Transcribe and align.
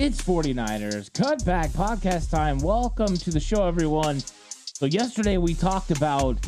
It's 0.00 0.22
49ers 0.22 1.10
Cutback 1.10 1.68
Podcast 1.72 2.30
time. 2.30 2.56
Welcome 2.60 3.18
to 3.18 3.30
the 3.30 3.38
show, 3.38 3.68
everyone. 3.68 4.20
So, 4.64 4.86
yesterday 4.86 5.36
we 5.36 5.52
talked 5.52 5.90
about 5.90 6.38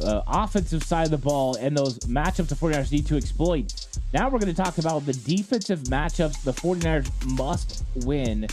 uh, 0.00 0.22
offensive 0.28 0.84
side 0.84 1.06
of 1.06 1.10
the 1.10 1.18
ball 1.18 1.56
and 1.56 1.76
those 1.76 1.98
matchups 2.06 2.46
the 2.46 2.54
49ers 2.54 2.92
need 2.92 3.04
to 3.06 3.16
exploit. 3.16 3.88
Now 4.12 4.28
we're 4.28 4.38
going 4.38 4.54
to 4.54 4.62
talk 4.62 4.78
about 4.78 5.04
the 5.06 5.12
defensive 5.12 5.80
matchups 5.80 6.44
the 6.44 6.52
49ers 6.52 7.10
must 7.36 7.82
win 8.04 8.46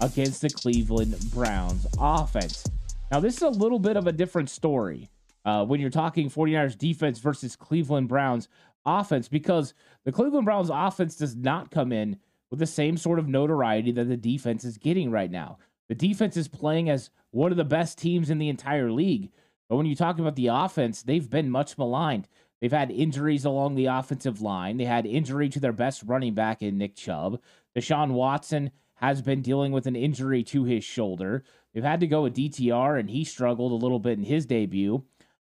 against 0.00 0.42
the 0.42 0.50
Cleveland 0.50 1.16
Browns 1.34 1.84
offense. 1.98 2.64
Now, 3.10 3.18
this 3.18 3.34
is 3.38 3.42
a 3.42 3.48
little 3.48 3.80
bit 3.80 3.96
of 3.96 4.06
a 4.06 4.12
different 4.12 4.48
story 4.48 5.10
uh, 5.44 5.64
when 5.64 5.80
you're 5.80 5.90
talking 5.90 6.30
49ers 6.30 6.78
defense 6.78 7.18
versus 7.18 7.56
Cleveland 7.56 8.06
Browns 8.06 8.48
offense 8.86 9.26
because 9.26 9.74
the 10.04 10.12
Cleveland 10.12 10.44
Browns 10.44 10.70
offense 10.72 11.16
does 11.16 11.34
not 11.34 11.72
come 11.72 11.90
in 11.90 12.20
with 12.50 12.58
the 12.60 12.66
same 12.66 12.96
sort 12.96 13.18
of 13.18 13.28
notoriety 13.28 13.92
that 13.92 14.08
the 14.08 14.16
defense 14.16 14.64
is 14.64 14.78
getting 14.78 15.10
right 15.10 15.30
now. 15.30 15.58
The 15.88 15.94
defense 15.94 16.36
is 16.36 16.48
playing 16.48 16.90
as 16.90 17.10
one 17.30 17.50
of 17.50 17.56
the 17.56 17.64
best 17.64 17.98
teams 17.98 18.30
in 18.30 18.38
the 18.38 18.48
entire 18.48 18.90
league. 18.90 19.30
But 19.68 19.76
when 19.76 19.86
you 19.86 19.94
talk 19.94 20.18
about 20.18 20.36
the 20.36 20.48
offense, 20.48 21.02
they've 21.02 21.28
been 21.28 21.50
much 21.50 21.76
maligned. 21.76 22.28
They've 22.60 22.72
had 22.72 22.90
injuries 22.90 23.44
along 23.44 23.74
the 23.74 23.86
offensive 23.86 24.40
line. 24.40 24.76
They 24.76 24.84
had 24.84 25.06
injury 25.06 25.48
to 25.50 25.60
their 25.60 25.72
best 25.72 26.02
running 26.04 26.34
back 26.34 26.62
in 26.62 26.78
Nick 26.78 26.96
Chubb. 26.96 27.40
Deshaun 27.76 28.12
Watson 28.12 28.70
has 28.94 29.22
been 29.22 29.42
dealing 29.42 29.70
with 29.70 29.86
an 29.86 29.94
injury 29.94 30.42
to 30.42 30.64
his 30.64 30.82
shoulder. 30.82 31.44
They've 31.72 31.84
had 31.84 32.00
to 32.00 32.06
go 32.06 32.22
with 32.22 32.34
DTR, 32.34 32.98
and 32.98 33.08
he 33.08 33.24
struggled 33.24 33.70
a 33.70 33.76
little 33.76 34.00
bit 34.00 34.18
in 34.18 34.24
his 34.24 34.44
debut. 34.44 35.04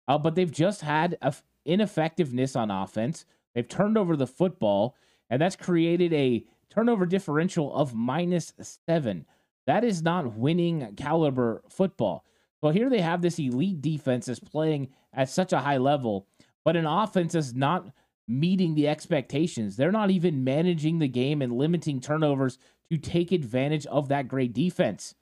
Uh, 0.09 0.19
but 0.19 0.35
they've 0.35 0.51
just 0.51 0.81
had 0.81 1.19
a 1.21 1.27
f- 1.27 1.43
ineffectiveness 1.67 2.57
on 2.57 2.71
offense. 2.71 3.27
They've 3.55 3.69
turned 3.69 3.99
over 3.99 4.17
the 4.17 4.27
football, 4.27 4.97
and 5.29 5.41
that's 5.41 5.57
created 5.57 6.13
a 6.15 6.45
turnover 6.73 7.05
differential 7.05 7.75
of 7.75 7.95
minus 7.95 8.53
seven. 8.87 9.27
That 9.67 9.85
is 9.85 10.03
not 10.03 10.37
winning 10.37 10.95
caliber 10.97 11.63
football. 11.69 12.25
So 12.63 12.71
here 12.71 12.89
they 12.89 13.01
have 13.01 13.21
this 13.21 13.39
elite 13.39 13.83
defense 13.83 14.27
that's 14.27 14.41
playing 14.41 14.89
at 15.13 15.29
such 15.29 15.53
a 15.53 15.61
high 15.61 15.77
level, 15.77 16.27
but 16.65 16.77
an 16.77 16.87
offense 16.87 17.35
is 17.35 17.55
not 17.55 17.89
meeting 18.27 18.75
the 18.75 18.89
expectations. 18.89 19.77
They're 19.77 19.93
not 19.93 20.11
even 20.11 20.45
managing 20.45 20.99
the 20.99 21.09
game 21.09 21.43
and 21.43 21.59
limiting 21.59 22.01
turnovers 22.01 22.59
to 22.91 22.97
take 22.97 23.33
advantage 23.33 23.85
of 23.87 24.09
that 24.09 24.29
great 24.29 24.53
defense. 24.53 25.15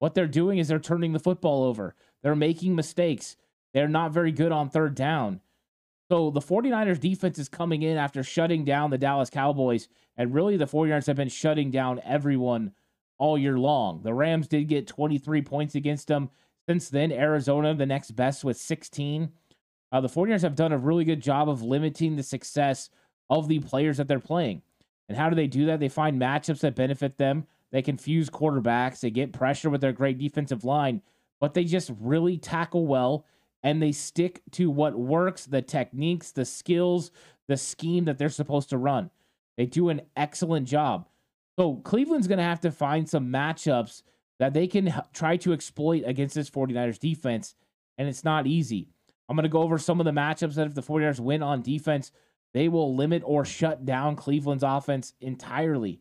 What 0.00 0.14
they're 0.14 0.26
doing 0.26 0.58
is 0.58 0.68
they're 0.68 0.78
turning 0.78 1.12
the 1.12 1.18
football 1.18 1.64
over. 1.64 1.94
They're 2.22 2.36
making 2.36 2.74
mistakes. 2.74 3.36
They're 3.72 3.88
not 3.88 4.12
very 4.12 4.32
good 4.32 4.52
on 4.52 4.68
third 4.68 4.94
down. 4.94 5.40
So 6.10 6.30
the 6.30 6.40
49ers 6.40 6.98
defense 6.98 7.38
is 7.38 7.48
coming 7.48 7.82
in 7.82 7.96
after 7.96 8.24
shutting 8.24 8.64
down 8.64 8.90
the 8.90 8.98
Dallas 8.98 9.30
Cowboys. 9.30 9.86
And 10.16 10.34
really, 10.34 10.56
the 10.56 10.66
49ers 10.66 11.06
have 11.06 11.16
been 11.16 11.28
shutting 11.28 11.70
down 11.70 12.00
everyone 12.04 12.72
all 13.16 13.38
year 13.38 13.56
long. 13.56 14.02
The 14.02 14.12
Rams 14.12 14.48
did 14.48 14.66
get 14.66 14.88
23 14.88 15.40
points 15.42 15.76
against 15.76 16.08
them. 16.08 16.30
Since 16.68 16.88
then, 16.88 17.12
Arizona, 17.12 17.74
the 17.74 17.86
next 17.86 18.10
best, 18.12 18.42
with 18.42 18.56
16. 18.56 19.30
Uh, 19.92 20.00
the 20.00 20.08
49ers 20.08 20.42
have 20.42 20.56
done 20.56 20.72
a 20.72 20.78
really 20.78 21.04
good 21.04 21.20
job 21.20 21.48
of 21.48 21.62
limiting 21.62 22.16
the 22.16 22.24
success 22.24 22.90
of 23.28 23.46
the 23.46 23.60
players 23.60 23.98
that 23.98 24.08
they're 24.08 24.18
playing. 24.18 24.62
And 25.08 25.16
how 25.16 25.30
do 25.30 25.36
they 25.36 25.46
do 25.46 25.66
that? 25.66 25.78
They 25.78 25.88
find 25.88 26.20
matchups 26.20 26.60
that 26.60 26.74
benefit 26.74 27.18
them. 27.18 27.46
They 27.70 27.82
confuse 27.82 28.28
quarterbacks. 28.28 28.98
They 28.98 29.10
get 29.10 29.32
pressure 29.32 29.70
with 29.70 29.80
their 29.80 29.92
great 29.92 30.18
defensive 30.18 30.64
line, 30.64 31.02
but 31.38 31.54
they 31.54 31.62
just 31.62 31.92
really 32.00 32.36
tackle 32.36 32.88
well 32.88 33.24
and 33.62 33.82
they 33.82 33.92
stick 33.92 34.42
to 34.52 34.70
what 34.70 34.98
works, 34.98 35.46
the 35.46 35.62
techniques, 35.62 36.32
the 36.32 36.44
skills, 36.44 37.10
the 37.48 37.56
scheme 37.56 38.04
that 38.06 38.18
they're 38.18 38.28
supposed 38.28 38.70
to 38.70 38.78
run. 38.78 39.10
They 39.56 39.66
do 39.66 39.88
an 39.88 40.02
excellent 40.16 40.66
job. 40.66 41.06
So 41.58 41.76
Cleveland's 41.76 42.28
going 42.28 42.38
to 42.38 42.44
have 42.44 42.60
to 42.60 42.70
find 42.70 43.08
some 43.08 43.28
matchups 43.28 44.02
that 44.38 44.54
they 44.54 44.66
can 44.66 44.94
try 45.12 45.36
to 45.38 45.52
exploit 45.52 46.04
against 46.06 46.34
this 46.34 46.48
49ers 46.48 46.98
defense, 46.98 47.54
and 47.98 48.08
it's 48.08 48.24
not 48.24 48.46
easy. 48.46 48.88
I'm 49.28 49.36
going 49.36 49.42
to 49.44 49.50
go 49.50 49.60
over 49.60 49.78
some 49.78 50.00
of 50.00 50.06
the 50.06 50.12
matchups 50.12 50.54
that 50.54 50.66
if 50.66 50.74
the 50.74 50.82
49ers 50.82 51.20
win 51.20 51.42
on 51.42 51.60
defense, 51.60 52.10
they 52.54 52.68
will 52.68 52.96
limit 52.96 53.22
or 53.24 53.44
shut 53.44 53.84
down 53.84 54.16
Cleveland's 54.16 54.64
offense 54.64 55.12
entirely. 55.20 56.00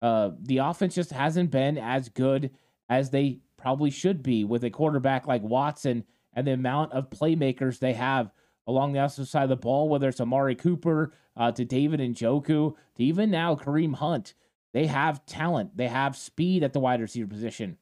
Uh, 0.00 0.30
the 0.40 0.58
offense 0.58 0.94
just 0.94 1.12
hasn't 1.12 1.50
been 1.50 1.78
as 1.78 2.08
good 2.08 2.50
as 2.88 3.10
they 3.10 3.38
probably 3.56 3.90
should 3.90 4.22
be 4.22 4.44
with 4.44 4.64
a 4.64 4.70
quarterback 4.70 5.26
like 5.26 5.42
Watson 5.42 6.04
and 6.34 6.46
the 6.46 6.52
amount 6.52 6.92
of 6.92 7.10
playmakers 7.10 7.78
they 7.78 7.92
have 7.94 8.30
along 8.66 8.92
the 8.92 8.98
other 9.00 9.24
side 9.24 9.44
of 9.44 9.48
the 9.48 9.56
ball, 9.56 9.88
whether 9.88 10.08
it's 10.08 10.20
Amari 10.20 10.54
Cooper 10.54 11.12
uh, 11.36 11.52
to 11.52 11.64
David 11.64 12.00
Njoku 12.00 12.74
to 12.96 13.02
even 13.02 13.30
now 13.30 13.54
Kareem 13.54 13.94
Hunt. 13.94 14.34
They 14.72 14.86
have 14.86 15.24
talent, 15.26 15.76
they 15.76 15.88
have 15.88 16.16
speed 16.16 16.62
at 16.62 16.72
the 16.72 16.80
wide 16.80 17.00
receiver 17.00 17.28
position, 17.28 17.78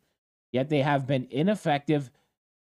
yet 0.53 0.69
they 0.69 0.83
have 0.83 1.07
been 1.07 1.27
ineffective 1.31 2.11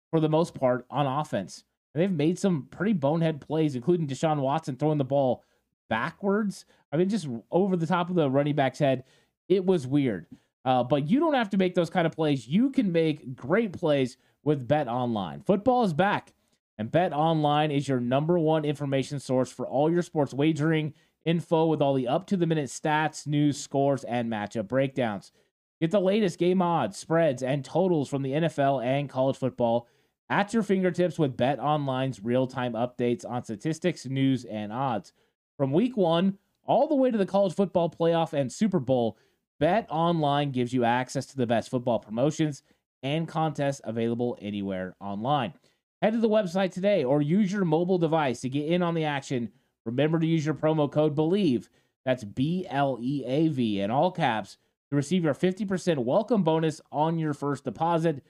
for 0.09 0.19
the 0.19 0.29
most 0.29 0.53
part 0.53 0.85
on 0.90 1.06
offense. 1.06 1.63
And 1.94 2.02
they've 2.02 2.12
made 2.12 2.40
some 2.40 2.68
pretty 2.72 2.94
bonehead 2.94 3.41
plays, 3.41 3.75
including 3.75 4.08
Deshaun 4.08 4.40
Watson 4.40 4.78
throwing 4.78 4.97
the 4.97 5.03
ball 5.03 5.44
backwards. 5.90 6.66
I 6.91 6.97
mean, 6.97 7.09
just 7.09 7.28
over 7.52 7.75
the 7.75 7.88
top 7.88 8.09
of 8.09 8.16
the 8.16 8.29
running 8.29 8.56
back's 8.56 8.79
head. 8.79 9.03
It 9.50 9.66
was 9.66 9.85
weird. 9.85 10.28
Uh, 10.63 10.84
but 10.84 11.09
you 11.09 11.19
don't 11.19 11.34
have 11.34 11.50
to 11.50 11.58
make 11.58 11.75
those 11.75 11.90
kind 11.90 12.06
of 12.06 12.13
plays. 12.13 12.47
You 12.47 12.69
can 12.69 12.91
make 12.91 13.35
great 13.35 13.73
plays 13.73 14.18
with 14.44 14.68
Bet 14.68 14.88
Online. 14.88 15.41
Football 15.41 15.84
is 15.84 15.94
back, 15.94 16.34
and 16.78 16.91
Bet 16.91 17.13
Online 17.13 17.72
is 17.72 17.88
your 17.88 18.00
number 18.00 18.40
one 18.40 18.66
information 18.66 19.19
source 19.19 19.52
for 19.52 19.68
all 19.68 19.91
your 19.91 20.02
sports 20.02 20.34
wagering 20.34 20.94
info 21.25 21.66
with 21.68 21.81
all 21.81 21.94
the 21.94 22.07
up 22.07 22.25
to 22.28 22.38
the 22.38 22.47
minute 22.47 22.69
stats, 22.69 23.28
news, 23.28 23.57
scores, 23.57 24.03
and 24.03 24.31
matchup 24.31 24.68
breakdowns. 24.68 25.31
Get 25.79 25.91
the 25.91 26.00
latest 26.00 26.40
game 26.40 26.62
odds, 26.62 26.97
spreads, 26.97 27.41
and 27.41 27.66
totals 27.66 28.09
from 28.09 28.22
the 28.22 28.34
NFL 28.34 28.84
and 28.85 29.09
college 29.09 29.38
football 29.38 29.88
at 30.29 30.53
your 30.53 30.63
fingertips 30.63 31.19
with 31.19 31.35
Bet 31.35 31.59
Online's 31.59 32.23
real 32.23 32.47
time 32.47 32.73
updates 32.73 33.28
on 33.28 33.44
statistics, 33.44 34.06
news, 34.06 34.46
and 34.46 34.72
odds. 34.72 35.12
From 35.58 35.72
week 35.72 35.97
one 35.97 36.38
all 36.66 36.88
the 36.88 36.96
way 36.96 37.12
to 37.12 37.18
the 37.18 37.25
college 37.25 37.53
football 37.53 37.90
playoff 37.90 38.34
and 38.34 38.52
Super 38.52 38.79
Bowl, 38.79 39.18
Bet 39.59 39.88
Online 39.90 40.52
gives 40.52 40.73
you 40.73 40.84
access 40.84 41.25
to 41.28 41.38
the 41.38 41.47
best 41.47 41.69
football 41.69 42.00
promotions 42.00 42.63
and 43.03 43.28
contests 43.28 43.81
available 43.84 44.38
anywhere 44.41 44.95
online. 45.00 45.53
Head 46.01 46.13
to 46.13 46.19
the 46.19 46.29
website 46.29 46.72
today 46.72 47.03
or 47.03 47.22
use 47.22 47.51
your 47.51 47.66
mobile 47.66 47.97
device 47.97 48.41
to 48.41 48.50
get 48.50 48.67
in 48.67 48.81
on 48.81 48.94
the 48.94 49.06
action. 49.06 49.51
Remember 49.85 50.19
to 50.19 50.25
use 50.25 50.45
your 50.45 50.56
promo 50.56 50.91
code 50.91 51.16
BLEAV, 51.16 51.67
that's 52.06 52.23
B 52.23 52.66
L 52.69 52.97
E 53.01 53.23
A 53.25 53.47
V 53.50 53.81
in 53.81 53.91
all 53.91 54.11
caps, 54.11 54.57
to 54.90 54.95
receive 54.95 55.23
your 55.23 55.35
50% 55.35 56.00
welcome 56.00 56.44
bonus 56.44 56.81
on 56.91 57.19
your 57.19 57.34
first 57.34 57.63
deposit. 57.63 58.23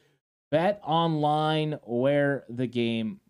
Bet 0.52 0.82
online 0.84 1.80
where 1.84 2.44
the 2.50 2.68
game 2.68 3.22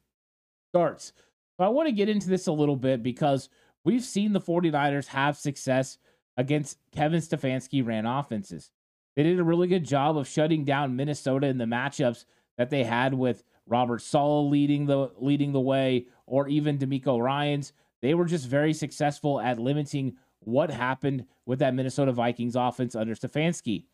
starts. 0.71 1.13
I 1.59 1.69
want 1.69 1.87
to 1.87 1.93
get 1.93 2.09
into 2.09 2.27
this 2.27 2.47
a 2.47 2.51
little 2.51 2.75
bit 2.75 3.03
because 3.03 3.49
we've 3.85 4.03
seen 4.03 4.33
the 4.33 4.41
49ers 4.41 5.07
have 5.07 5.37
success 5.37 5.97
against 6.37 6.79
Kevin 6.91 7.21
Stefanski 7.21 7.85
ran 7.85 8.05
offenses. 8.05 8.71
They 9.15 9.23
did 9.23 9.39
a 9.39 9.43
really 9.43 9.67
good 9.67 9.85
job 9.85 10.17
of 10.17 10.27
shutting 10.27 10.63
down 10.63 10.95
Minnesota 10.95 11.47
in 11.47 11.57
the 11.57 11.65
matchups 11.65 12.25
that 12.57 12.69
they 12.69 12.83
had 12.83 13.13
with 13.13 13.43
Robert 13.65 14.01
Saleh 14.01 14.51
leading 14.51 14.85
the 14.85 15.11
leading 15.17 15.51
the 15.51 15.59
way, 15.59 16.07
or 16.25 16.47
even 16.47 16.77
DeMeco 16.77 17.21
Ryans. 17.21 17.73
They 18.01 18.13
were 18.13 18.25
just 18.25 18.47
very 18.47 18.73
successful 18.73 19.39
at 19.39 19.59
limiting 19.59 20.15
what 20.39 20.71
happened 20.71 21.25
with 21.45 21.59
that 21.59 21.73
Minnesota 21.73 22.11
Vikings 22.11 22.55
offense 22.55 22.95
under 22.95 23.15
Stefanski. 23.15 23.85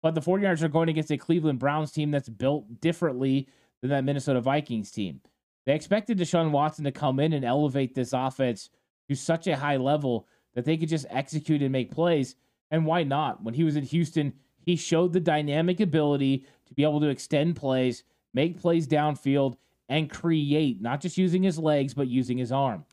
But 0.00 0.14
the 0.14 0.20
49ers 0.20 0.62
are 0.62 0.68
going 0.68 0.88
against 0.88 1.10
a 1.10 1.16
Cleveland 1.16 1.58
Browns 1.58 1.92
team 1.92 2.10
that's 2.10 2.28
built 2.28 2.80
differently 2.80 3.48
than 3.80 3.90
that 3.90 4.04
Minnesota 4.04 4.40
Vikings 4.40 4.90
team. 4.90 5.20
They 5.64 5.74
expected 5.74 6.18
Deshaun 6.18 6.50
Watson 6.50 6.84
to 6.84 6.92
come 6.92 7.20
in 7.20 7.32
and 7.32 7.44
elevate 7.44 7.94
this 7.94 8.12
offense 8.12 8.70
to 9.08 9.14
such 9.14 9.46
a 9.46 9.56
high 9.56 9.76
level 9.76 10.26
that 10.54 10.64
they 10.64 10.76
could 10.76 10.88
just 10.88 11.06
execute 11.08 11.62
and 11.62 11.72
make 11.72 11.90
plays. 11.90 12.36
And 12.72 12.86
why 12.86 13.04
not? 13.04 13.44
When 13.44 13.54
he 13.54 13.64
was 13.64 13.76
in 13.76 13.84
Houston, 13.84 14.32
he 14.64 14.76
showed 14.76 15.12
the 15.12 15.20
dynamic 15.20 15.78
ability 15.78 16.46
to 16.66 16.74
be 16.74 16.82
able 16.82 17.00
to 17.00 17.10
extend 17.10 17.54
plays, 17.54 18.02
make 18.32 18.60
plays 18.60 18.88
downfield, 18.88 19.56
and 19.90 20.10
create, 20.10 20.80
not 20.80 21.02
just 21.02 21.18
using 21.18 21.42
his 21.42 21.58
legs, 21.58 21.92
but 21.92 22.08
using 22.08 22.38
his 22.38 22.50
arm. 22.50 22.86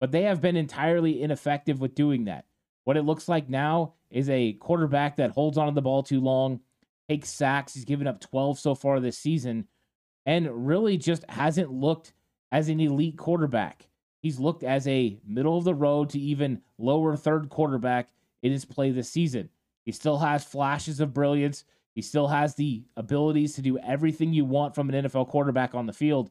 But 0.00 0.12
they 0.12 0.22
have 0.22 0.40
been 0.40 0.56
entirely 0.56 1.22
ineffective 1.22 1.78
with 1.78 1.94
doing 1.94 2.24
that. 2.24 2.46
What 2.84 2.96
it 2.96 3.02
looks 3.02 3.28
like 3.28 3.50
now 3.50 3.94
is 4.10 4.30
a 4.30 4.54
quarterback 4.54 5.16
that 5.16 5.32
holds 5.32 5.58
onto 5.58 5.74
the 5.74 5.82
ball 5.82 6.02
too 6.02 6.20
long, 6.20 6.60
takes 7.06 7.28
sacks. 7.28 7.74
He's 7.74 7.84
given 7.84 8.06
up 8.06 8.20
12 8.20 8.58
so 8.58 8.74
far 8.74 8.98
this 8.98 9.18
season 9.18 9.66
and 10.24 10.66
really 10.66 10.96
just 10.96 11.28
hasn't 11.28 11.70
looked 11.70 12.14
as 12.50 12.70
an 12.70 12.80
elite 12.80 13.18
quarterback. 13.18 13.88
He's 14.22 14.40
looked 14.40 14.62
as 14.62 14.88
a 14.88 15.18
middle 15.26 15.58
of 15.58 15.64
the 15.64 15.74
road 15.74 16.10
to 16.10 16.18
even 16.18 16.62
lower 16.78 17.14
third 17.14 17.50
quarterback 17.50 18.08
in 18.42 18.52
his 18.52 18.64
play 18.64 18.90
this 18.90 19.10
season. 19.10 19.48
He 19.84 19.92
still 19.92 20.18
has 20.18 20.44
flashes 20.44 21.00
of 21.00 21.14
brilliance. 21.14 21.64
He 21.94 22.02
still 22.02 22.28
has 22.28 22.54
the 22.54 22.84
abilities 22.96 23.54
to 23.54 23.62
do 23.62 23.78
everything 23.78 24.32
you 24.32 24.44
want 24.44 24.74
from 24.74 24.88
an 24.88 25.04
NFL 25.04 25.28
quarterback 25.28 25.74
on 25.74 25.86
the 25.86 25.92
field. 25.92 26.30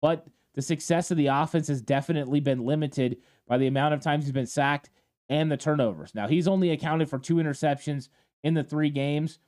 But 0.00 0.26
the 0.54 0.62
success 0.62 1.10
of 1.10 1.16
the 1.16 1.26
offense 1.26 1.68
has 1.68 1.82
definitely 1.82 2.40
been 2.40 2.64
limited 2.64 3.18
by 3.46 3.58
the 3.58 3.66
amount 3.66 3.94
of 3.94 4.00
times 4.00 4.24
he's 4.24 4.32
been 4.32 4.46
sacked 4.46 4.90
and 5.28 5.50
the 5.50 5.56
turnovers. 5.56 6.14
Now, 6.14 6.28
he's 6.28 6.48
only 6.48 6.70
accounted 6.70 7.08
for 7.08 7.18
two 7.18 7.36
interceptions 7.36 8.08
in 8.42 8.54
the 8.54 8.64
three 8.64 8.90
games. 8.90 9.38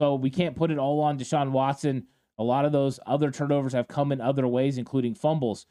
So 0.00 0.14
we 0.14 0.30
can't 0.30 0.56
put 0.56 0.70
it 0.70 0.78
all 0.78 1.00
on 1.00 1.18
Deshaun 1.18 1.50
Watson. 1.50 2.06
A 2.38 2.44
lot 2.44 2.64
of 2.64 2.72
those 2.72 3.00
other 3.06 3.30
turnovers 3.30 3.72
have 3.72 3.88
come 3.88 4.12
in 4.12 4.20
other 4.20 4.46
ways, 4.46 4.78
including 4.78 5.14
fumbles. 5.14 5.66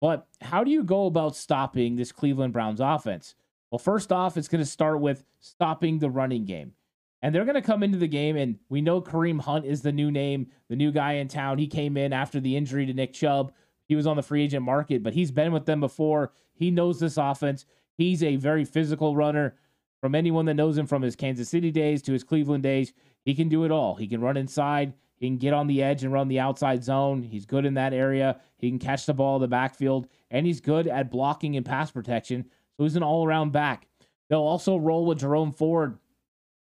But 0.00 0.26
how 0.40 0.64
do 0.64 0.70
you 0.70 0.82
go 0.82 1.06
about 1.06 1.36
stopping 1.36 1.96
this 1.96 2.12
Cleveland 2.12 2.52
Browns 2.52 2.80
offense? 2.80 3.34
Well, 3.70 3.78
first 3.78 4.12
off, 4.12 4.36
it's 4.36 4.48
going 4.48 4.62
to 4.62 4.70
start 4.70 5.00
with 5.00 5.24
stopping 5.40 5.98
the 5.98 6.10
running 6.10 6.44
game. 6.44 6.72
And 7.22 7.34
they're 7.34 7.44
going 7.44 7.56
to 7.56 7.62
come 7.62 7.82
into 7.82 7.98
the 7.98 8.06
game, 8.06 8.36
and 8.36 8.58
we 8.68 8.80
know 8.80 9.00
Kareem 9.00 9.40
Hunt 9.40 9.64
is 9.64 9.82
the 9.82 9.90
new 9.90 10.10
name, 10.10 10.48
the 10.68 10.76
new 10.76 10.92
guy 10.92 11.14
in 11.14 11.28
town. 11.28 11.58
He 11.58 11.66
came 11.66 11.96
in 11.96 12.12
after 12.12 12.40
the 12.40 12.56
injury 12.56 12.86
to 12.86 12.92
Nick 12.92 13.12
Chubb. 13.12 13.52
He 13.88 13.96
was 13.96 14.06
on 14.06 14.16
the 14.16 14.22
free 14.22 14.42
agent 14.42 14.64
market, 14.64 15.02
but 15.02 15.14
he's 15.14 15.30
been 15.30 15.52
with 15.52 15.66
them 15.66 15.80
before. 15.80 16.32
He 16.54 16.70
knows 16.70 17.00
this 17.00 17.16
offense. 17.16 17.64
He's 17.96 18.22
a 18.22 18.36
very 18.36 18.64
physical 18.64 19.16
runner. 19.16 19.56
From 20.00 20.14
anyone 20.14 20.44
that 20.44 20.54
knows 20.54 20.76
him 20.76 20.86
from 20.86 21.02
his 21.02 21.16
Kansas 21.16 21.48
City 21.48 21.70
days 21.72 22.02
to 22.02 22.12
his 22.12 22.22
Cleveland 22.22 22.62
days, 22.62 22.92
he 23.24 23.34
can 23.34 23.48
do 23.48 23.64
it 23.64 23.70
all. 23.72 23.96
He 23.96 24.06
can 24.06 24.20
run 24.20 24.36
inside, 24.36 24.92
he 25.16 25.26
can 25.26 25.38
get 25.38 25.54
on 25.54 25.66
the 25.66 25.82
edge 25.82 26.04
and 26.04 26.12
run 26.12 26.28
the 26.28 26.40
outside 26.40 26.84
zone. 26.84 27.22
He's 27.22 27.46
good 27.46 27.64
in 27.64 27.74
that 27.74 27.94
area. 27.94 28.38
He 28.58 28.68
can 28.68 28.78
catch 28.78 29.06
the 29.06 29.14
ball 29.14 29.36
in 29.36 29.42
the 29.42 29.48
backfield, 29.48 30.08
and 30.30 30.46
he's 30.46 30.60
good 30.60 30.86
at 30.86 31.10
blocking 31.10 31.56
and 31.56 31.64
pass 31.64 31.90
protection. 31.90 32.44
So 32.76 32.84
he's 32.84 32.96
an 32.96 33.02
all 33.02 33.26
around 33.26 33.52
back. 33.52 33.86
They'll 34.28 34.40
also 34.40 34.76
roll 34.76 35.06
with 35.06 35.20
Jerome 35.20 35.52
Ford 35.52 35.98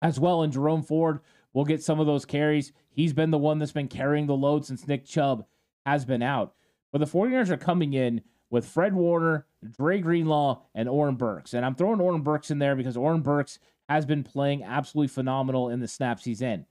as 0.01 0.19
well, 0.19 0.43
and 0.43 0.53
Jerome 0.53 0.83
Ford 0.83 1.21
will 1.53 1.65
get 1.65 1.83
some 1.83 2.01
of 2.01 2.07
those 2.07 2.25
carries. 2.25 2.73
He's 2.91 3.13
been 3.13 3.31
the 3.31 3.39
one 3.39 3.59
that's 3.59 3.73
been 3.73 3.89
carrying 3.89 4.27
the 4.27 4.37
load 4.37 4.65
since 4.65 4.87
Nick 4.87 5.05
Chubb 5.05 5.45
has 5.87 6.05
been 6.05 6.23
out. 6.23 6.55
But 6.91 6.99
the 6.99 7.07
49ers 7.07 7.51
are 7.51 7.57
coming 7.57 7.95
in 7.95 8.23
with 8.51 8.67
Fred 8.67 8.95
Warner, 8.95 9.47
Dre 9.77 10.01
Greenlaw, 10.01 10.63
and 10.75 10.89
Oren 10.89 11.17
Burks. 11.17 11.55
And 11.55 11.65
I'm 11.65 11.75
throwing 11.75 12.01
Oren 12.01 12.23
Burks 12.23 12.51
in 12.51 12.59
there 12.59 12.77
because 12.77 12.97
Oren 12.97 13.23
Burks 13.23 13.59
has 13.89 14.05
been 14.05 14.23
playing 14.23 14.63
absolutely 14.63 15.09
phenomenal 15.09 15.69
in 15.71 15.81
the 15.81 15.89
snaps 15.89 16.25
he's 16.25 16.43
in. 16.43 16.67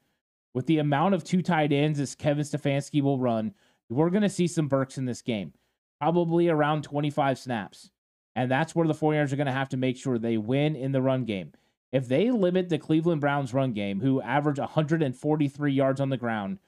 With 0.53 0.65
the 0.65 0.79
amount 0.79 1.15
of 1.15 1.23
two 1.23 1.41
tight 1.41 1.71
ends 1.71 1.99
as 1.99 2.15
Kevin 2.15 2.43
Stefanski 2.43 3.01
will 3.01 3.19
run, 3.19 3.53
we're 3.89 4.09
going 4.09 4.21
to 4.21 4.29
see 4.29 4.47
some 4.47 4.67
Burks 4.67 4.97
in 4.97 5.05
this 5.05 5.21
game, 5.21 5.53
probably 5.99 6.49
around 6.49 6.83
25 6.83 7.39
snaps. 7.39 7.89
And 8.35 8.49
that's 8.49 8.73
where 8.73 8.87
the 8.87 8.93
49ers 8.93 9.33
are 9.33 9.37
going 9.37 9.47
to 9.47 9.51
have 9.51 9.69
to 9.69 9.77
make 9.77 9.97
sure 9.97 10.17
they 10.17 10.37
win 10.37 10.75
in 10.75 10.91
the 10.91 11.01
run 11.01 11.25
game. 11.25 11.51
If 11.91 12.07
they 12.07 12.31
limit 12.31 12.69
the 12.69 12.77
Cleveland 12.77 13.19
Browns 13.19 13.53
run 13.53 13.73
game, 13.73 13.99
who 13.99 14.21
average 14.21 14.59
143 14.59 15.73
yards 15.73 15.99
on 15.99 16.09
the 16.09 16.17
ground, 16.17 16.59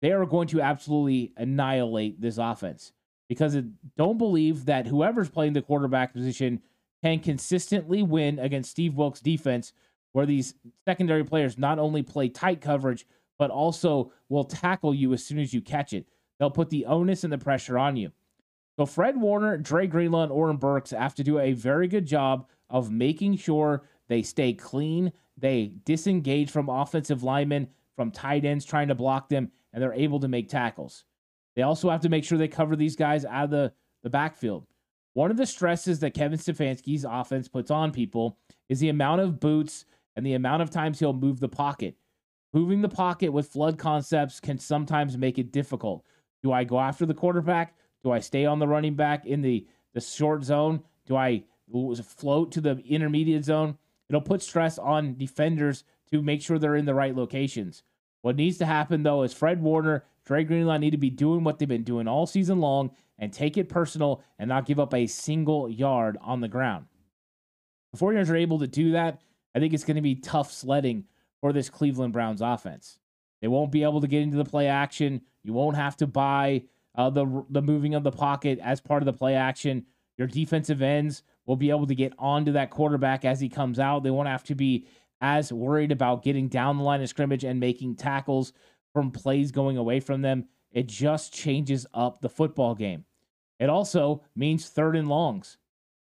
they 0.00 0.12
are 0.12 0.24
going 0.24 0.48
to 0.48 0.60
absolutely 0.60 1.32
annihilate 1.36 2.20
this 2.20 2.38
offense 2.38 2.92
because 3.28 3.54
it, 3.54 3.64
don't 3.96 4.18
believe 4.18 4.66
that 4.66 4.86
whoever's 4.86 5.28
playing 5.28 5.52
the 5.52 5.62
quarterback 5.62 6.12
position 6.12 6.60
can 7.02 7.18
consistently 7.18 8.02
win 8.02 8.38
against 8.38 8.70
Steve 8.70 8.94
Wilks' 8.94 9.20
defense, 9.20 9.72
where 10.12 10.26
these 10.26 10.54
secondary 10.84 11.24
players 11.24 11.58
not 11.58 11.78
only 11.78 12.02
play 12.02 12.28
tight 12.28 12.60
coverage, 12.60 13.06
but 13.38 13.50
also 13.50 14.12
will 14.28 14.44
tackle 14.44 14.94
you 14.94 15.12
as 15.12 15.24
soon 15.24 15.38
as 15.38 15.54
you 15.54 15.60
catch 15.60 15.92
it. 15.92 16.06
They'll 16.38 16.50
put 16.50 16.70
the 16.70 16.86
onus 16.86 17.24
and 17.24 17.32
the 17.32 17.38
pressure 17.38 17.78
on 17.78 17.96
you. 17.96 18.12
So 18.80 18.86
Fred 18.86 19.20
Warner, 19.20 19.58
Dre 19.58 19.86
Greenlaw, 19.86 20.22
and 20.22 20.32
Oren 20.32 20.56
Burks 20.56 20.92
have 20.92 21.14
to 21.16 21.22
do 21.22 21.38
a 21.38 21.52
very 21.52 21.86
good 21.86 22.06
job 22.06 22.48
of 22.70 22.90
making 22.90 23.36
sure 23.36 23.82
they 24.08 24.22
stay 24.22 24.54
clean, 24.54 25.12
they 25.36 25.74
disengage 25.84 26.50
from 26.50 26.70
offensive 26.70 27.22
linemen, 27.22 27.68
from 27.94 28.10
tight 28.10 28.46
ends 28.46 28.64
trying 28.64 28.88
to 28.88 28.94
block 28.94 29.28
them, 29.28 29.50
and 29.74 29.82
they're 29.82 29.92
able 29.92 30.18
to 30.20 30.28
make 30.28 30.48
tackles. 30.48 31.04
They 31.54 31.60
also 31.60 31.90
have 31.90 32.00
to 32.00 32.08
make 32.08 32.24
sure 32.24 32.38
they 32.38 32.48
cover 32.48 32.74
these 32.74 32.96
guys 32.96 33.26
out 33.26 33.44
of 33.44 33.50
the, 33.50 33.70
the 34.02 34.08
backfield. 34.08 34.66
One 35.12 35.30
of 35.30 35.36
the 35.36 35.44
stresses 35.44 36.00
that 36.00 36.14
Kevin 36.14 36.38
Stefanski's 36.38 37.04
offense 37.06 37.48
puts 37.48 37.70
on 37.70 37.92
people 37.92 38.38
is 38.70 38.80
the 38.80 38.88
amount 38.88 39.20
of 39.20 39.40
boots 39.40 39.84
and 40.16 40.24
the 40.24 40.32
amount 40.32 40.62
of 40.62 40.70
times 40.70 40.98
he'll 40.98 41.12
move 41.12 41.38
the 41.38 41.50
pocket. 41.50 41.96
Moving 42.54 42.80
the 42.80 42.88
pocket 42.88 43.30
with 43.30 43.52
flood 43.52 43.76
concepts 43.76 44.40
can 44.40 44.56
sometimes 44.56 45.18
make 45.18 45.38
it 45.38 45.52
difficult. 45.52 46.02
Do 46.42 46.50
I 46.50 46.64
go 46.64 46.80
after 46.80 47.04
the 47.04 47.12
quarterback? 47.12 47.74
Do 48.02 48.12
I 48.12 48.20
stay 48.20 48.46
on 48.46 48.58
the 48.58 48.68
running 48.68 48.94
back 48.94 49.26
in 49.26 49.42
the, 49.42 49.66
the 49.92 50.00
short 50.00 50.44
zone? 50.44 50.82
Do 51.06 51.16
I 51.16 51.44
float 52.02 52.52
to 52.52 52.60
the 52.60 52.78
intermediate 52.86 53.44
zone? 53.44 53.76
It'll 54.08 54.20
put 54.20 54.42
stress 54.42 54.78
on 54.78 55.16
defenders 55.16 55.84
to 56.10 56.22
make 56.22 56.42
sure 56.42 56.58
they're 56.58 56.76
in 56.76 56.86
the 56.86 56.94
right 56.94 57.14
locations. 57.14 57.82
What 58.22 58.36
needs 58.36 58.58
to 58.58 58.66
happen, 58.66 59.02
though, 59.02 59.22
is 59.22 59.32
Fred 59.32 59.62
Warner, 59.62 60.04
Dre 60.24 60.44
Greenlaw 60.44 60.78
need 60.78 60.90
to 60.90 60.98
be 60.98 61.10
doing 61.10 61.44
what 61.44 61.58
they've 61.58 61.68
been 61.68 61.84
doing 61.84 62.06
all 62.06 62.26
season 62.26 62.60
long 62.60 62.90
and 63.18 63.32
take 63.32 63.56
it 63.56 63.68
personal 63.68 64.22
and 64.38 64.48
not 64.48 64.66
give 64.66 64.80
up 64.80 64.94
a 64.94 65.06
single 65.06 65.68
yard 65.68 66.18
on 66.20 66.40
the 66.40 66.48
ground. 66.48 66.86
The 67.92 67.98
49ers 67.98 68.30
are 68.30 68.36
able 68.36 68.58
to 68.60 68.66
do 68.66 68.92
that. 68.92 69.20
I 69.54 69.58
think 69.58 69.74
it's 69.74 69.84
going 69.84 69.96
to 69.96 70.02
be 70.02 70.14
tough 70.16 70.52
sledding 70.52 71.04
for 71.40 71.52
this 71.52 71.70
Cleveland 71.70 72.12
Browns 72.12 72.40
offense. 72.40 72.98
They 73.40 73.48
won't 73.48 73.72
be 73.72 73.82
able 73.82 74.00
to 74.00 74.06
get 74.06 74.22
into 74.22 74.36
the 74.36 74.44
play 74.44 74.68
action. 74.68 75.22
You 75.42 75.52
won't 75.52 75.76
have 75.76 75.96
to 75.98 76.06
buy 76.06 76.64
uh, 76.94 77.10
the 77.10 77.44
the 77.50 77.62
moving 77.62 77.94
of 77.94 78.02
the 78.02 78.12
pocket 78.12 78.58
as 78.62 78.80
part 78.80 79.02
of 79.02 79.06
the 79.06 79.12
play 79.12 79.34
action. 79.34 79.86
Your 80.18 80.26
defensive 80.26 80.82
ends 80.82 81.22
will 81.46 81.56
be 81.56 81.70
able 81.70 81.86
to 81.86 81.94
get 81.94 82.12
onto 82.18 82.52
that 82.52 82.70
quarterback 82.70 83.24
as 83.24 83.40
he 83.40 83.48
comes 83.48 83.78
out. 83.78 84.02
They 84.02 84.10
won't 84.10 84.28
have 84.28 84.44
to 84.44 84.54
be 84.54 84.86
as 85.20 85.52
worried 85.52 85.92
about 85.92 86.22
getting 86.22 86.48
down 86.48 86.78
the 86.78 86.84
line 86.84 87.02
of 87.02 87.08
scrimmage 87.08 87.44
and 87.44 87.60
making 87.60 87.96
tackles 87.96 88.52
from 88.92 89.10
plays 89.10 89.50
going 89.50 89.76
away 89.76 90.00
from 90.00 90.22
them. 90.22 90.46
It 90.72 90.86
just 90.86 91.32
changes 91.32 91.86
up 91.94 92.20
the 92.20 92.28
football 92.28 92.74
game. 92.74 93.04
It 93.58 93.68
also 93.68 94.22
means 94.34 94.68
third 94.68 94.96
and 94.96 95.08
longs. 95.08 95.58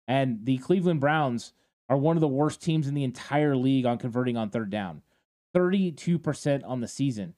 And 0.07 0.45
the 0.45 0.57
Cleveland 0.57 0.99
Browns 0.99 1.53
are 1.89 1.97
one 1.97 2.17
of 2.17 2.21
the 2.21 2.27
worst 2.27 2.61
teams 2.61 2.87
in 2.87 2.93
the 2.93 3.03
entire 3.03 3.55
league 3.55 3.85
on 3.85 3.97
converting 3.97 4.37
on 4.37 4.49
third 4.49 4.69
down. 4.69 5.01
32% 5.55 6.61
on 6.65 6.81
the 6.81 6.87
season. 6.87 7.35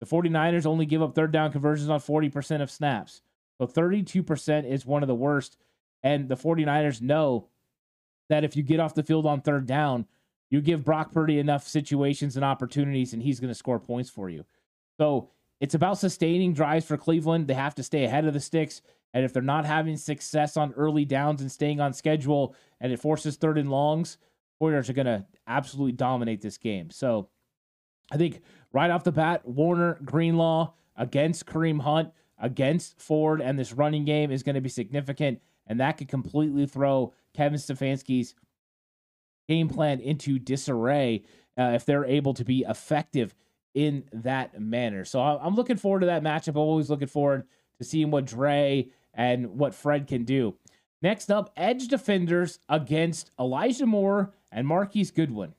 The 0.00 0.06
49ers 0.06 0.66
only 0.66 0.86
give 0.86 1.02
up 1.02 1.14
third 1.14 1.32
down 1.32 1.52
conversions 1.52 1.88
on 1.88 2.00
40% 2.00 2.62
of 2.62 2.70
snaps. 2.70 3.22
So 3.58 3.66
32% 3.66 4.70
is 4.70 4.84
one 4.84 5.02
of 5.02 5.06
the 5.06 5.14
worst. 5.14 5.56
And 6.02 6.28
the 6.28 6.36
49ers 6.36 7.00
know 7.00 7.48
that 8.28 8.44
if 8.44 8.56
you 8.56 8.62
get 8.62 8.80
off 8.80 8.94
the 8.94 9.02
field 9.02 9.26
on 9.26 9.40
third 9.40 9.66
down, 9.66 10.06
you 10.50 10.60
give 10.60 10.84
Brock 10.84 11.12
Purdy 11.12 11.38
enough 11.38 11.66
situations 11.66 12.36
and 12.36 12.44
opportunities, 12.44 13.12
and 13.12 13.22
he's 13.22 13.40
going 13.40 13.50
to 13.50 13.54
score 13.54 13.80
points 13.80 14.10
for 14.10 14.28
you. 14.28 14.44
So 14.98 15.30
it's 15.60 15.74
about 15.74 15.98
sustaining 15.98 16.52
drives 16.52 16.84
for 16.84 16.96
Cleveland. 16.96 17.48
They 17.48 17.54
have 17.54 17.74
to 17.76 17.82
stay 17.82 18.04
ahead 18.04 18.26
of 18.26 18.34
the 18.34 18.40
sticks. 18.40 18.82
And 19.14 19.24
if 19.24 19.32
they're 19.32 19.42
not 19.42 19.64
having 19.64 19.96
success 19.96 20.56
on 20.56 20.74
early 20.74 21.04
downs 21.04 21.40
and 21.40 21.50
staying 21.50 21.80
on 21.80 21.92
schedule 21.92 22.54
and 22.80 22.92
it 22.92 23.00
forces 23.00 23.36
third 23.36 23.58
and 23.58 23.70
longs, 23.70 24.18
Warriors 24.60 24.88
are 24.88 24.94
going 24.94 25.06
to 25.06 25.24
absolutely 25.46 25.92
dominate 25.92 26.40
this 26.40 26.56
game. 26.56 26.90
So 26.90 27.28
I 28.10 28.16
think 28.16 28.42
right 28.76 28.90
off 28.90 29.04
the 29.04 29.10
bat, 29.10 29.40
Warner, 29.48 29.98
Greenlaw 30.04 30.74
against 30.96 31.46
Kareem 31.46 31.80
Hunt, 31.80 32.10
against 32.38 33.00
Ford, 33.00 33.40
and 33.40 33.58
this 33.58 33.72
running 33.72 34.04
game 34.04 34.30
is 34.30 34.42
going 34.42 34.54
to 34.54 34.60
be 34.60 34.68
significant. 34.68 35.40
And 35.66 35.80
that 35.80 35.96
could 35.96 36.08
completely 36.08 36.66
throw 36.66 37.14
Kevin 37.32 37.58
Stefanski's 37.58 38.34
game 39.48 39.70
plan 39.70 40.00
into 40.00 40.38
disarray 40.38 41.24
uh, 41.58 41.72
if 41.74 41.86
they're 41.86 42.04
able 42.04 42.34
to 42.34 42.44
be 42.44 42.66
effective 42.68 43.34
in 43.72 44.04
that 44.12 44.60
manner. 44.60 45.06
So 45.06 45.22
I'm 45.22 45.54
looking 45.54 45.78
forward 45.78 46.00
to 46.00 46.06
that 46.06 46.22
matchup. 46.22 46.48
I'm 46.48 46.58
always 46.58 46.90
looking 46.90 47.08
forward 47.08 47.44
to 47.78 47.84
seeing 47.84 48.10
what 48.10 48.26
Dre 48.26 48.88
and 49.14 49.58
what 49.58 49.74
Fred 49.74 50.06
can 50.06 50.24
do. 50.24 50.54
Next 51.00 51.30
up, 51.30 51.50
edge 51.56 51.88
defenders 51.88 52.58
against 52.68 53.30
Elijah 53.40 53.86
Moore 53.86 54.34
and 54.52 54.66
Marquise 54.66 55.10
Goodwin. 55.10 55.54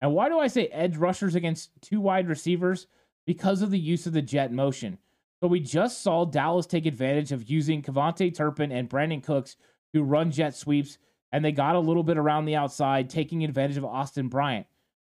And 0.00 0.12
why 0.12 0.28
do 0.28 0.38
I 0.38 0.46
say 0.46 0.66
edge 0.68 0.96
rushers 0.96 1.34
against 1.34 1.70
two 1.80 2.00
wide 2.00 2.28
receivers? 2.28 2.86
Because 3.26 3.62
of 3.62 3.70
the 3.70 3.78
use 3.78 4.06
of 4.06 4.12
the 4.12 4.22
jet 4.22 4.52
motion. 4.52 4.98
So 5.40 5.48
we 5.48 5.60
just 5.60 6.02
saw 6.02 6.24
Dallas 6.24 6.66
take 6.66 6.86
advantage 6.86 7.32
of 7.32 7.50
using 7.50 7.82
KaVontae 7.82 8.34
Turpin 8.34 8.72
and 8.72 8.88
Brandin 8.88 9.22
Cooks 9.22 9.56
to 9.94 10.02
run 10.02 10.30
jet 10.30 10.54
sweeps, 10.54 10.98
and 11.32 11.44
they 11.44 11.52
got 11.52 11.76
a 11.76 11.80
little 11.80 12.02
bit 12.02 12.18
around 12.18 12.44
the 12.44 12.56
outside, 12.56 13.10
taking 13.10 13.44
advantage 13.44 13.76
of 13.76 13.84
Austin 13.84 14.28
Bryant. 14.28 14.66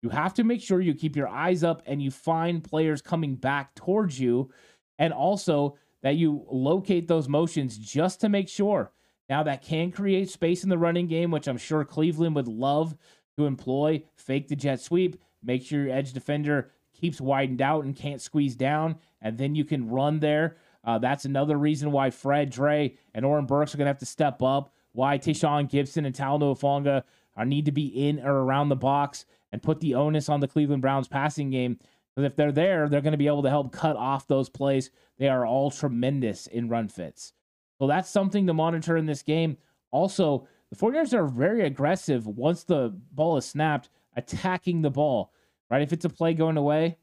You 0.03 0.11
have 0.11 0.35
to 0.35 0.45
make 0.45 0.61
sure 0.61 0.81
you 0.81 0.95
keep 0.95 1.17
your 1.17 1.29
eyes 1.29 1.63
up 1.65 1.83
and 1.87 2.03
you 2.03 2.11
find 2.11 2.63
players 2.63 3.01
coming 3.03 3.35
back 3.35 3.75
towards 3.75 4.19
you, 4.19 4.51
and 4.99 5.13
also 5.13 5.77
that 6.03 6.17
you 6.17 6.45
locate 6.51 7.09
those 7.09 7.29
motions 7.29 7.79
just 7.79 8.21
to 8.21 8.29
make 8.29 8.49
sure. 8.49 8.93
Now, 9.29 9.45
that 9.45 9.63
can 9.63 9.91
create 9.91 10.29
space 10.29 10.63
in 10.63 10.69
the 10.69 10.79
running 10.79 11.07
game, 11.07 11.31
which 11.31 11.47
I'm 11.47 11.57
sure 11.57 11.85
Cleveland 11.85 12.35
would 12.35 12.49
love 12.49 12.97
to 13.37 13.47
employ. 13.47 14.03
Fake 14.15 14.49
the 14.49 14.57
jet 14.57 14.81
sweep, 14.81 15.21
make 15.43 15.65
sure 15.65 15.85
your 15.85 15.95
edge 15.95 16.13
defender 16.13 16.71
keeps 16.93 17.21
widened 17.21 17.63
out 17.63 17.85
and 17.85 17.97
can't 17.97 18.21
squeeze 18.21 18.55
down, 18.55 18.97
and 19.21 19.37
then 19.39 19.55
you 19.55 19.65
can 19.65 19.89
run 19.89 20.21
there. 20.21 20.57
Uh, 20.85 20.99
that's 20.99 21.25
another 21.25 21.57
reason 21.57 21.93
why 21.93 22.11
Fred 22.11 22.51
Dre 22.51 22.95
and 23.15 23.25
Oren 23.25 23.47
Burks 23.47 23.75
are 23.75 23.79
going 23.79 23.87
to 23.87 23.91
have 23.91 23.99
to 23.99 24.07
step 24.07 24.43
up. 24.43 24.73
Why 24.93 25.19
Tashaun 25.19 25.71
Gipson 25.71 26.05
and 26.05 26.15
Talanoa 26.15 26.59
Hufanga 26.59 27.03
are 27.37 27.45
need 27.45 27.67
to 27.67 27.73
be 27.73 27.87
in 27.87 28.21
or 28.21 28.43
around 28.43 28.69
the 28.69 28.77
box 28.77 29.25
and 29.53 29.63
put 29.63 29.81
the 29.81 29.95
onus 29.95 30.29
on 30.29 30.41
the 30.41 30.49
Cleveland 30.49 30.83
Browns 30.83 31.09
passing 31.09 31.51
game. 31.51 31.79
Because 32.15 32.31
if 32.31 32.37
they're 32.37 32.53
there, 32.53 32.89
they're 32.89 33.01
going 33.01 33.13
to 33.13 33.19
be 33.19 33.27
able 33.27 33.43
to 33.43 33.51
help 33.51 33.73
cut 33.73 33.97
off 33.97 34.29
those 34.29 34.49
plays. 34.49 34.91
They 35.19 35.29
are 35.29 35.47
all 35.47 35.71
tremendous 35.71 36.47
in 36.47 36.69
run 36.69 36.89
fits. 36.89 37.33
So 37.79 37.87
that's 37.87 38.11
something 38.11 38.47
to 38.47 38.55
monitor 38.55 38.97
in 38.97 39.07
this 39.07 39.23
game. 39.23 39.57
Also, 39.91 40.47
the 40.73 40.79
49ers 40.79 41.13
are 41.13 41.27
very 41.27 41.67
aggressive 41.67 42.27
once 42.27 42.65
the 42.65 42.95
ball 43.13 43.37
is 43.37 43.45
snapped, 43.45 43.91
attacking 44.17 44.81
the 44.81 44.91
ball, 44.91 45.31
right? 45.71 45.83
If 45.83 45.93
it's 45.93 46.07
a 46.07 46.09
play 46.09 46.33
going 46.33 46.57
away, 46.57 46.97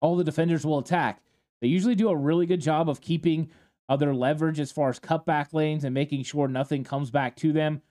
all 0.00 0.14
the 0.14 0.22
defenders 0.22 0.64
will 0.64 0.78
attack. 0.78 1.24
They 1.60 1.66
usually 1.66 1.96
do 1.96 2.08
a 2.08 2.16
really 2.16 2.46
good 2.46 2.60
job 2.60 2.88
of 2.88 3.00
keeping 3.00 3.50
other 3.88 4.14
leverage 4.14 4.60
as 4.60 4.70
far 4.70 4.90
as 4.90 5.00
cutback 5.00 5.52
lanes 5.52 5.82
and 5.82 5.92
making 5.92 6.22
sure 6.22 6.46
nothing 6.46 6.84
comes 6.84 7.10
back 7.10 7.34
to 7.38 7.52
them. 7.52 7.82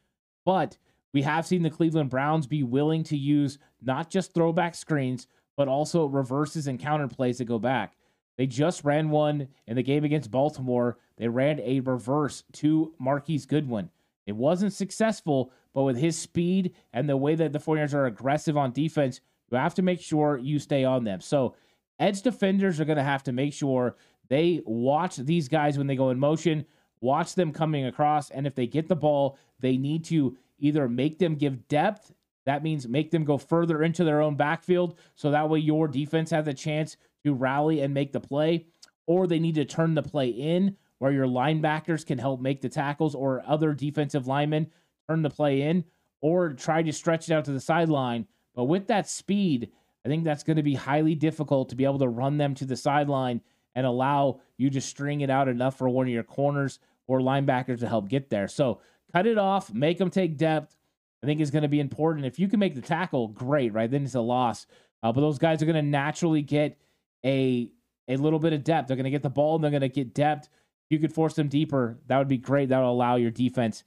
But 0.45 0.77
we 1.11 1.23
have 1.23 1.45
seen 1.45 1.63
the 1.63 1.69
Cleveland 1.69 2.09
Browns 2.09 2.47
be 2.47 2.63
willing 2.63 3.03
to 3.03 3.17
use 3.17 3.57
not 3.81 4.09
just 4.09 4.33
throwback 4.33 4.75
screens, 4.75 5.27
but 5.57 5.67
also 5.67 6.05
reverses 6.05 6.67
and 6.67 6.79
counter 6.79 7.09
plays 7.09 7.39
that 7.39 7.45
go 7.45 7.59
back. 7.59 7.97
They 8.37 8.47
just 8.47 8.85
ran 8.85 9.09
one 9.09 9.49
in 9.67 9.75
the 9.75 9.83
game 9.83 10.05
against 10.05 10.31
Baltimore. 10.31 10.97
They 11.17 11.27
ran 11.27 11.59
a 11.59 11.81
reverse 11.81 12.45
to 12.53 12.93
Marquise 12.99 13.45
Goodwin. 13.45 13.89
It 14.25 14.35
wasn't 14.35 14.73
successful, 14.73 15.51
but 15.73 15.83
with 15.83 15.97
his 15.97 16.17
speed 16.17 16.75
and 16.93 17.09
the 17.09 17.17
way 17.17 17.35
that 17.35 17.53
the 17.53 17.59
49ers 17.59 17.93
are 17.93 18.05
aggressive 18.05 18.57
on 18.57 18.71
defense, 18.71 19.21
you 19.51 19.57
have 19.57 19.75
to 19.75 19.81
make 19.81 19.99
sure 19.99 20.37
you 20.37 20.59
stay 20.59 20.83
on 20.83 21.03
them. 21.03 21.21
So, 21.21 21.55
edge 21.99 22.21
defenders 22.21 22.79
are 22.79 22.85
going 22.85 22.97
to 22.97 23.03
have 23.03 23.23
to 23.23 23.31
make 23.31 23.53
sure 23.53 23.95
they 24.29 24.61
watch 24.65 25.17
these 25.17 25.47
guys 25.47 25.77
when 25.77 25.87
they 25.87 25.95
go 25.95 26.09
in 26.09 26.19
motion, 26.19 26.65
watch 27.01 27.35
them 27.35 27.51
coming 27.51 27.85
across, 27.85 28.29
and 28.29 28.47
if 28.47 28.55
they 28.55 28.67
get 28.67 28.87
the 28.87 28.95
ball, 28.95 29.37
they 29.59 29.77
need 29.77 30.05
to 30.05 30.37
either 30.59 30.87
make 30.87 31.19
them 31.19 31.35
give 31.35 31.67
depth. 31.67 32.13
That 32.45 32.63
means 32.63 32.87
make 32.87 33.11
them 33.11 33.25
go 33.25 33.37
further 33.37 33.83
into 33.83 34.03
their 34.03 34.21
own 34.21 34.35
backfield 34.35 34.97
so 35.15 35.31
that 35.31 35.49
way 35.49 35.59
your 35.59 35.87
defense 35.87 36.31
has 36.31 36.47
a 36.47 36.53
chance 36.53 36.95
to 37.23 37.33
rally 37.33 37.81
and 37.81 37.93
make 37.93 38.13
the 38.13 38.19
play, 38.19 38.67
or 39.05 39.27
they 39.27 39.39
need 39.39 39.55
to 39.55 39.65
turn 39.65 39.95
the 39.95 40.01
play 40.01 40.29
in 40.29 40.77
where 41.01 41.11
your 41.11 41.25
linebackers 41.25 42.05
can 42.05 42.19
help 42.19 42.39
make 42.39 42.61
the 42.61 42.69
tackles 42.69 43.15
or 43.15 43.41
other 43.47 43.73
defensive 43.73 44.27
linemen 44.27 44.67
turn 45.09 45.23
the 45.23 45.31
play 45.31 45.63
in 45.63 45.83
or 46.21 46.53
try 46.53 46.83
to 46.83 46.93
stretch 46.93 47.27
it 47.27 47.33
out 47.33 47.43
to 47.43 47.51
the 47.51 47.59
sideline. 47.59 48.27
But 48.53 48.65
with 48.65 48.85
that 48.85 49.09
speed, 49.09 49.71
I 50.05 50.09
think 50.09 50.23
that's 50.23 50.43
going 50.43 50.57
to 50.57 50.63
be 50.63 50.75
highly 50.75 51.15
difficult 51.15 51.69
to 51.69 51.75
be 51.75 51.85
able 51.85 51.97
to 51.97 52.07
run 52.07 52.37
them 52.37 52.53
to 52.53 52.65
the 52.65 52.75
sideline 52.75 53.41
and 53.73 53.87
allow 53.87 54.41
you 54.57 54.69
to 54.69 54.79
string 54.79 55.21
it 55.21 55.31
out 55.31 55.47
enough 55.47 55.75
for 55.75 55.89
one 55.89 56.05
of 56.05 56.13
your 56.13 56.21
corners 56.21 56.77
or 57.07 57.19
linebackers 57.19 57.79
to 57.79 57.87
help 57.87 58.07
get 58.07 58.29
there. 58.29 58.47
So 58.47 58.79
cut 59.11 59.25
it 59.25 59.39
off, 59.39 59.73
make 59.73 59.97
them 59.97 60.11
take 60.11 60.37
depth. 60.37 60.77
I 61.23 61.25
think 61.25 61.41
is 61.41 61.49
going 61.49 61.63
to 61.63 61.67
be 61.67 61.79
important. 61.79 62.27
If 62.27 62.37
you 62.37 62.47
can 62.47 62.59
make 62.59 62.75
the 62.75 62.81
tackle, 62.81 63.27
great, 63.27 63.73
right? 63.73 63.89
Then 63.89 64.03
it's 64.03 64.13
a 64.13 64.21
loss. 64.21 64.67
Uh, 65.01 65.11
but 65.11 65.21
those 65.21 65.39
guys 65.39 65.63
are 65.63 65.65
going 65.65 65.75
to 65.75 65.81
naturally 65.81 66.43
get 66.43 66.77
a 67.25 67.71
a 68.07 68.17
little 68.17 68.39
bit 68.39 68.53
of 68.53 68.63
depth. 68.63 68.87
They're 68.87 68.97
going 68.97 69.05
to 69.05 69.11
get 69.11 69.23
the 69.23 69.29
ball 69.29 69.55
and 69.55 69.63
they're 69.63 69.71
going 69.71 69.81
to 69.81 69.89
get 69.89 70.13
depth. 70.13 70.47
You 70.91 70.99
could 70.99 71.13
force 71.13 71.35
them 71.35 71.47
deeper, 71.47 71.97
that 72.07 72.17
would 72.17 72.27
be 72.27 72.37
great. 72.37 72.69
That 72.69 72.79
would 72.79 72.89
allow 72.89 73.15
your 73.15 73.31
defense 73.31 73.83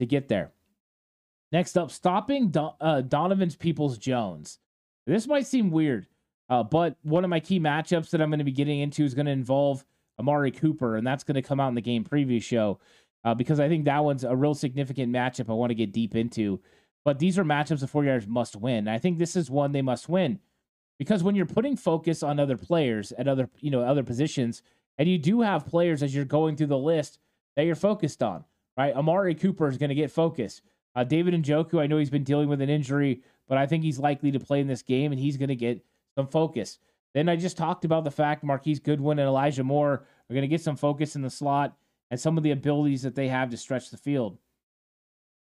to 0.00 0.06
get 0.06 0.28
there. 0.28 0.52
Next 1.52 1.76
up, 1.76 1.90
stopping 1.90 2.48
Don, 2.48 2.74
uh, 2.80 3.02
Donovan's 3.02 3.56
Peoples 3.56 3.98
Jones. 3.98 4.58
This 5.06 5.26
might 5.26 5.46
seem 5.46 5.70
weird, 5.70 6.06
uh, 6.48 6.62
but 6.62 6.96
one 7.02 7.24
of 7.24 7.30
my 7.30 7.40
key 7.40 7.60
matchups 7.60 8.10
that 8.10 8.20
I'm 8.20 8.30
going 8.30 8.38
to 8.38 8.44
be 8.44 8.52
getting 8.52 8.80
into 8.80 9.04
is 9.04 9.14
going 9.14 9.26
to 9.26 9.32
involve 9.32 9.84
Amari 10.18 10.50
Cooper, 10.50 10.96
and 10.96 11.06
that's 11.06 11.24
going 11.24 11.36
to 11.36 11.42
come 11.42 11.60
out 11.60 11.68
in 11.68 11.74
the 11.74 11.80
game 11.80 12.04
preview 12.04 12.42
show 12.42 12.80
uh, 13.24 13.34
because 13.34 13.60
I 13.60 13.68
think 13.68 13.84
that 13.84 14.04
one's 14.04 14.24
a 14.24 14.34
real 14.34 14.54
significant 14.54 15.12
matchup 15.12 15.50
I 15.50 15.52
want 15.52 15.70
to 15.70 15.74
get 15.74 15.92
deep 15.92 16.14
into. 16.14 16.60
But 17.04 17.18
these 17.18 17.38
are 17.38 17.44
matchups 17.44 17.80
the 17.80 17.86
49ers 17.86 18.26
must 18.26 18.56
win. 18.56 18.88
I 18.88 18.98
think 18.98 19.18
this 19.18 19.36
is 19.36 19.50
one 19.50 19.72
they 19.72 19.82
must 19.82 20.08
win 20.08 20.40
because 20.98 21.22
when 21.22 21.34
you're 21.34 21.46
putting 21.46 21.76
focus 21.76 22.22
on 22.22 22.40
other 22.40 22.56
players 22.56 23.12
at 23.12 23.28
other 23.28 23.48
you 23.60 23.70
know 23.70 23.82
other 23.82 24.02
positions, 24.02 24.62
and 24.98 25.08
you 25.08 25.18
do 25.18 25.42
have 25.42 25.66
players 25.66 26.02
as 26.02 26.14
you're 26.14 26.24
going 26.24 26.56
through 26.56 26.68
the 26.68 26.78
list 26.78 27.18
that 27.54 27.64
you're 27.64 27.74
focused 27.74 28.22
on, 28.22 28.44
right? 28.76 28.94
Amari 28.94 29.34
Cooper 29.34 29.68
is 29.68 29.78
going 29.78 29.88
to 29.90 29.94
get 29.94 30.10
focus. 30.10 30.62
Uh, 30.94 31.04
David 31.04 31.34
Njoku, 31.34 31.80
I 31.80 31.86
know 31.86 31.98
he's 31.98 32.10
been 32.10 32.24
dealing 32.24 32.48
with 32.48 32.60
an 32.62 32.70
injury, 32.70 33.22
but 33.48 33.58
I 33.58 33.66
think 33.66 33.84
he's 33.84 33.98
likely 33.98 34.30
to 34.32 34.40
play 34.40 34.60
in 34.60 34.66
this 34.66 34.82
game, 34.82 35.12
and 35.12 35.20
he's 35.20 35.36
going 35.36 35.48
to 35.50 35.56
get 35.56 35.84
some 36.16 36.26
focus. 36.26 36.78
Then 37.14 37.28
I 37.28 37.36
just 37.36 37.56
talked 37.56 37.84
about 37.84 38.04
the 38.04 38.10
fact 38.10 38.44
Marquise 38.44 38.80
Goodwin 38.80 39.18
and 39.18 39.28
Elijah 39.28 39.64
Moore 39.64 39.92
are 39.92 40.34
going 40.34 40.42
to 40.42 40.48
get 40.48 40.60
some 40.60 40.76
focus 40.76 41.16
in 41.16 41.22
the 41.22 41.30
slot 41.30 41.76
and 42.10 42.20
some 42.20 42.36
of 42.36 42.44
the 42.44 42.50
abilities 42.50 43.02
that 43.02 43.14
they 43.14 43.28
have 43.28 43.50
to 43.50 43.56
stretch 43.56 43.90
the 43.90 43.96
field. 43.96 44.38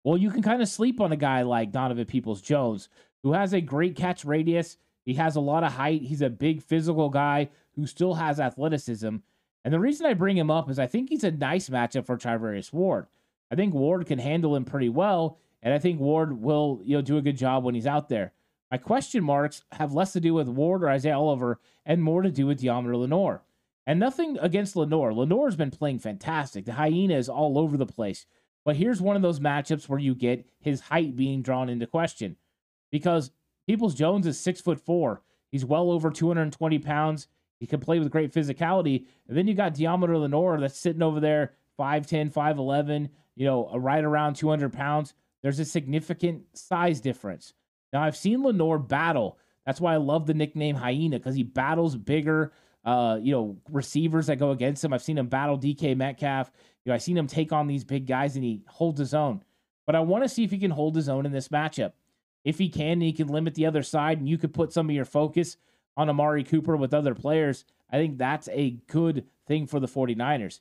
Well, 0.04 0.18
you 0.18 0.32
can 0.32 0.42
kind 0.42 0.62
of 0.62 0.68
sleep 0.68 1.00
on 1.00 1.12
a 1.12 1.18
guy 1.18 1.44
like 1.44 1.72
Donovan 1.72 2.06
Peoples 2.06 2.42
Jones, 2.42 2.90
who 3.24 3.34
has 3.34 3.54
a 3.54 3.62
great 3.62 3.96
catch 3.96 4.26
radius. 4.26 4.78
He 5.04 5.16
has 5.16 5.36
a 5.36 5.42
lot 5.42 5.64
of 5.64 5.74
height. 5.74 6.04
He's 6.04 6.22
a 6.22 6.30
big 6.30 6.62
physical 6.62 7.10
guy 7.10 7.50
who 7.76 7.88
still 7.88 8.16
has 8.16 8.40
athleticism. 8.40 9.18
And 9.64 9.74
the 9.74 9.80
reason 9.80 10.06
I 10.06 10.14
bring 10.14 10.38
him 10.38 10.52
up 10.52 10.70
is 10.70 10.80
I 10.80 10.88
think 10.88 11.10
he's 11.10 11.24
a 11.24 11.32
nice 11.32 11.70
matchup 11.70 12.06
for 12.06 12.18
Charvarius 12.18 12.74
Ward. 12.74 13.08
I 13.52 13.56
think 13.56 13.74
Ward 13.74 14.06
can 14.06 14.20
handle 14.20 14.56
him 14.56 14.66
pretty 14.66 14.90
well, 14.90 15.38
and 15.62 15.74
I 15.74 15.80
think 15.80 16.00
Ward 16.00 16.42
will 16.42 16.82
you 16.84 16.96
know 16.96 17.02
do 17.02 17.18
a 17.18 17.22
good 17.22 17.38
job 17.38 17.64
when 17.64 17.76
he's 17.76 17.88
out 17.88 18.10
there. 18.10 18.34
My 18.72 18.78
question 18.78 19.24
marks 19.24 19.64
have 19.74 19.94
less 19.94 20.14
to 20.14 20.22
do 20.22 20.34
with 20.34 20.48
Ward 20.48 20.84
or 20.84 20.90
Isaiah 20.90 21.18
Oliver 21.18 21.60
and 21.86 22.02
more 22.02 22.22
to 22.22 22.32
do 22.32 22.48
with 22.48 22.62
Deommodore 22.62 23.02
Lenoir. 23.02 23.44
And 23.86 24.00
nothing 24.00 24.38
against 24.40 24.76
Lenoir. 24.76 25.14
Lenoir's 25.14 25.58
been 25.58 25.72
playing 25.72 26.00
fantastic. 26.00 26.66
The 26.66 26.74
hyena 26.74 27.16
is 27.16 27.28
all 27.28 27.58
over 27.58 27.76
the 27.76 27.86
place. 27.86 28.26
But 28.64 28.78
here's 28.78 29.02
one 29.02 29.16
of 29.16 29.22
those 29.22 29.40
matchups 29.40 29.90
where 29.90 30.00
you 30.00 30.16
get 30.16 30.46
his 30.60 30.82
height 30.82 31.16
being 31.16 31.42
drawn 31.42 31.68
into 31.68 31.88
question. 31.88 32.38
Because 32.92 33.32
Peoples 33.68 33.96
Jones 33.96 34.28
is 34.28 34.40
six 34.40 34.62
foot 34.62 34.80
four. 34.80 35.22
He's 35.52 35.66
well 35.66 35.92
over 35.92 36.10
220 36.10 36.80
pounds. 36.80 37.28
He 37.60 37.68
can 37.68 37.80
play 37.80 38.00
with 38.00 38.12
great 38.12 38.34
physicality. 38.34 39.06
And 39.28 39.38
then 39.38 39.48
you 39.48 39.54
got 39.54 39.76
Deommodore 39.76 40.22
Lenoir 40.22 40.60
that's 40.60 40.80
sitting 40.80 41.04
over 41.04 41.20
there, 41.20 41.54
5'10, 41.80 42.34
5'11, 42.34 43.10
you 43.36 43.46
know, 43.46 43.70
right 43.76 44.04
around 44.04 44.36
200 44.36 44.74
pounds. 44.74 45.14
There's 45.44 45.60
a 45.60 45.66
significant 45.66 46.44
size 46.54 47.02
difference. 47.02 47.54
Now, 47.94 48.04
I've 48.04 48.16
seen 48.18 48.44
Lenoir 48.44 48.80
battle. 48.80 49.38
That's 49.66 49.82
why 49.82 49.94
I 49.94 49.98
love 49.98 50.26
the 50.26 50.34
nickname 50.34 50.76
Hyena, 50.76 51.20
because 51.20 51.36
he 51.36 51.44
battles 51.44 51.96
bigger, 51.96 52.52
uh, 52.84 53.20
you 53.22 53.32
know, 53.32 53.58
receivers 53.70 54.28
that 54.28 54.40
go 54.40 54.52
against 54.52 54.84
him. 54.84 54.94
I've 54.94 55.04
seen 55.04 55.18
him 55.18 55.28
battle 55.28 55.58
DK 55.58 55.96
Metcalf. 55.96 56.52
You 56.84 56.90
know, 56.90 56.96
I've 56.96 57.04
seen 57.04 57.18
him 57.18 57.28
take 57.28 57.52
on 57.52 57.68
these 57.68 57.84
big 57.84 58.08
guys 58.08 58.36
and 58.36 58.44
he 58.44 58.64
holds 58.68 59.00
his 59.00 59.14
own. 59.14 59.44
But 59.86 59.96
I 59.96 60.00
want 60.00 60.24
to 60.24 60.30
see 60.30 60.44
if 60.44 60.52
he 60.52 60.58
can 60.58 60.72
hold 60.72 60.96
his 60.96 61.10
own 61.10 61.26
in 61.26 61.32
this 61.32 61.50
matchup. 61.50 61.94
If 62.44 62.58
he 62.58 62.70
can, 62.70 63.02
he 63.02 63.14
can 63.14 63.28
limit 63.28 63.56
the 63.56 63.66
other 63.66 63.84
side 63.84 64.20
and 64.20 64.28
you 64.28 64.38
could 64.38 64.54
put 64.54 64.74
some 64.74 64.90
of 64.90 64.96
your 64.96 65.06
focus 65.06 65.58
on 65.98 66.10
Amari 66.10 66.44
Cooper 66.44 66.76
with 66.76 66.94
other 66.94 67.14
players. 67.14 67.66
I 67.92 67.98
think 67.98 68.18
that's 68.18 68.50
a 68.52 68.72
good 68.88 69.26
thing 69.48 69.68
for 69.68 69.80
the 69.80 69.88
49ers. 69.88 70.60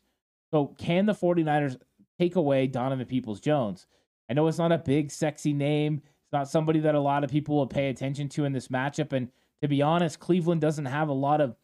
So, 0.50 0.74
can 0.78 1.06
the 1.06 1.14
49ers 1.14 1.78
take 2.18 2.36
away 2.36 2.66
Donovan 2.66 3.06
Peoples 3.06 3.40
Jones? 3.40 3.86
I 4.28 4.34
know 4.34 4.46
it's 4.48 4.58
not 4.58 4.72
a 4.72 4.78
big, 4.78 5.10
sexy 5.10 5.52
name. 5.52 6.02
It's 6.04 6.32
not 6.32 6.48
somebody 6.48 6.80
that 6.80 6.94
a 6.94 7.00
lot 7.00 7.24
of 7.24 7.30
people 7.30 7.56
will 7.56 7.66
pay 7.66 7.88
attention 7.88 8.28
to 8.30 8.44
in 8.44 8.52
this 8.52 8.68
matchup. 8.68 9.12
And 9.12 9.28
to 9.62 9.68
be 9.68 9.82
honest, 9.82 10.20
Cleveland 10.20 10.60
doesn't 10.60 10.86
have 10.86 11.08
a 11.08 11.12
lot 11.12 11.40
of 11.40 11.56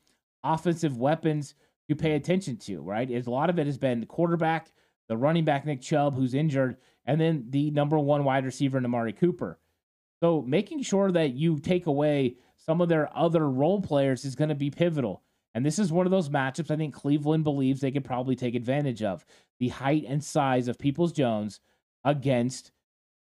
offensive 0.42 0.96
weapons 0.96 1.54
to 1.88 1.96
pay 1.96 2.12
attention 2.12 2.56
to, 2.56 2.80
right? 2.80 3.10
A 3.10 3.30
lot 3.30 3.50
of 3.50 3.58
it 3.58 3.66
has 3.66 3.78
been 3.78 4.00
the 4.00 4.06
quarterback, 4.06 4.72
the 5.08 5.16
running 5.16 5.44
back 5.44 5.66
Nick 5.66 5.80
Chubb, 5.80 6.14
who's 6.14 6.34
injured, 6.34 6.76
and 7.04 7.20
then 7.20 7.46
the 7.50 7.70
number 7.70 7.98
one 7.98 8.24
wide 8.24 8.44
receiver, 8.44 8.78
Amari 8.78 9.12
Cooper. 9.12 9.58
So 10.20 10.42
making 10.42 10.82
sure 10.82 11.12
that 11.12 11.34
you 11.34 11.58
take 11.58 11.86
away 11.86 12.36
some 12.56 12.80
of 12.80 12.88
their 12.88 13.14
other 13.16 13.48
role 13.48 13.80
players 13.80 14.24
is 14.24 14.34
going 14.34 14.48
to 14.48 14.54
be 14.54 14.70
pivotal. 14.70 15.22
And 15.54 15.64
this 15.64 15.78
is 15.78 15.92
one 15.92 16.06
of 16.06 16.10
those 16.10 16.28
matchups 16.28 16.70
I 16.70 16.76
think 16.76 16.94
Cleveland 16.94 17.44
believes 17.44 17.80
they 17.80 17.90
could 17.90 18.04
probably 18.04 18.36
take 18.36 18.54
advantage 18.54 19.02
of 19.02 19.24
the 19.58 19.68
height 19.68 20.04
and 20.06 20.22
size 20.22 20.68
of 20.68 20.78
Peoples 20.78 21.12
Jones 21.12 21.60
against 22.04 22.72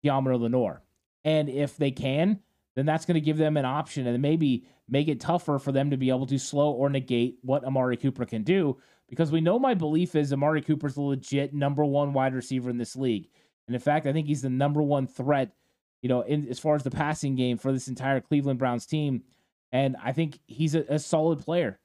Deommodore 0.03 0.39
Lenoir. 0.39 0.81
And 1.23 1.49
if 1.49 1.77
they 1.77 1.91
can, 1.91 2.39
then 2.75 2.85
that's 2.85 3.05
going 3.05 3.15
to 3.15 3.21
give 3.21 3.37
them 3.37 3.57
an 3.57 3.65
option 3.65 4.07
and 4.07 4.21
maybe 4.21 4.65
make 4.87 5.07
it 5.07 5.19
tougher 5.19 5.57
for 5.57 5.71
them 5.71 5.89
to 5.89 5.97
be 5.97 6.09
able 6.09 6.27
to 6.27 6.37
slow 6.37 6.71
or 6.71 6.89
negate 6.89 7.37
what 7.41 7.65
Amari 7.65 7.97
Cooper 7.97 8.25
can 8.25 8.43
do. 8.43 8.77
Because 9.09 9.31
we 9.31 9.41
know 9.41 9.57
my 9.57 9.73
belief 9.73 10.15
is 10.15 10.33
Amari 10.33 10.61
Cooper's 10.61 10.95
the 10.95 11.01
legit 11.01 11.53
number 11.53 11.83
one 11.83 12.13
wide 12.13 12.35
receiver 12.35 12.69
in 12.69 12.77
this 12.77 12.95
league. 12.95 13.29
And 13.67 13.75
in 13.75 13.81
fact, 13.81 14.05
I 14.05 14.13
think 14.13 14.27
he's 14.27 14.41
the 14.41 14.49
number 14.49 14.81
one 14.81 15.07
threat, 15.07 15.53
you 16.07 16.13
know, 16.13 16.21
in, 16.21 16.47
as 16.47 16.57
far 16.57 16.73
as 16.73 16.83
the 16.83 16.89
passing 16.89 17.35
game 17.35 17.57
for 17.57 17.73
this 17.73 17.89
entire 17.89 18.21
Cleveland 18.21 18.59
Browns 18.59 18.85
team. 18.85 19.23
And 19.73 19.97
I 20.01 20.13
think 20.13 20.39
he's 20.47 20.73
a, 20.73 20.85
a 20.87 20.99
solid 20.99 21.39
player. 21.39 21.79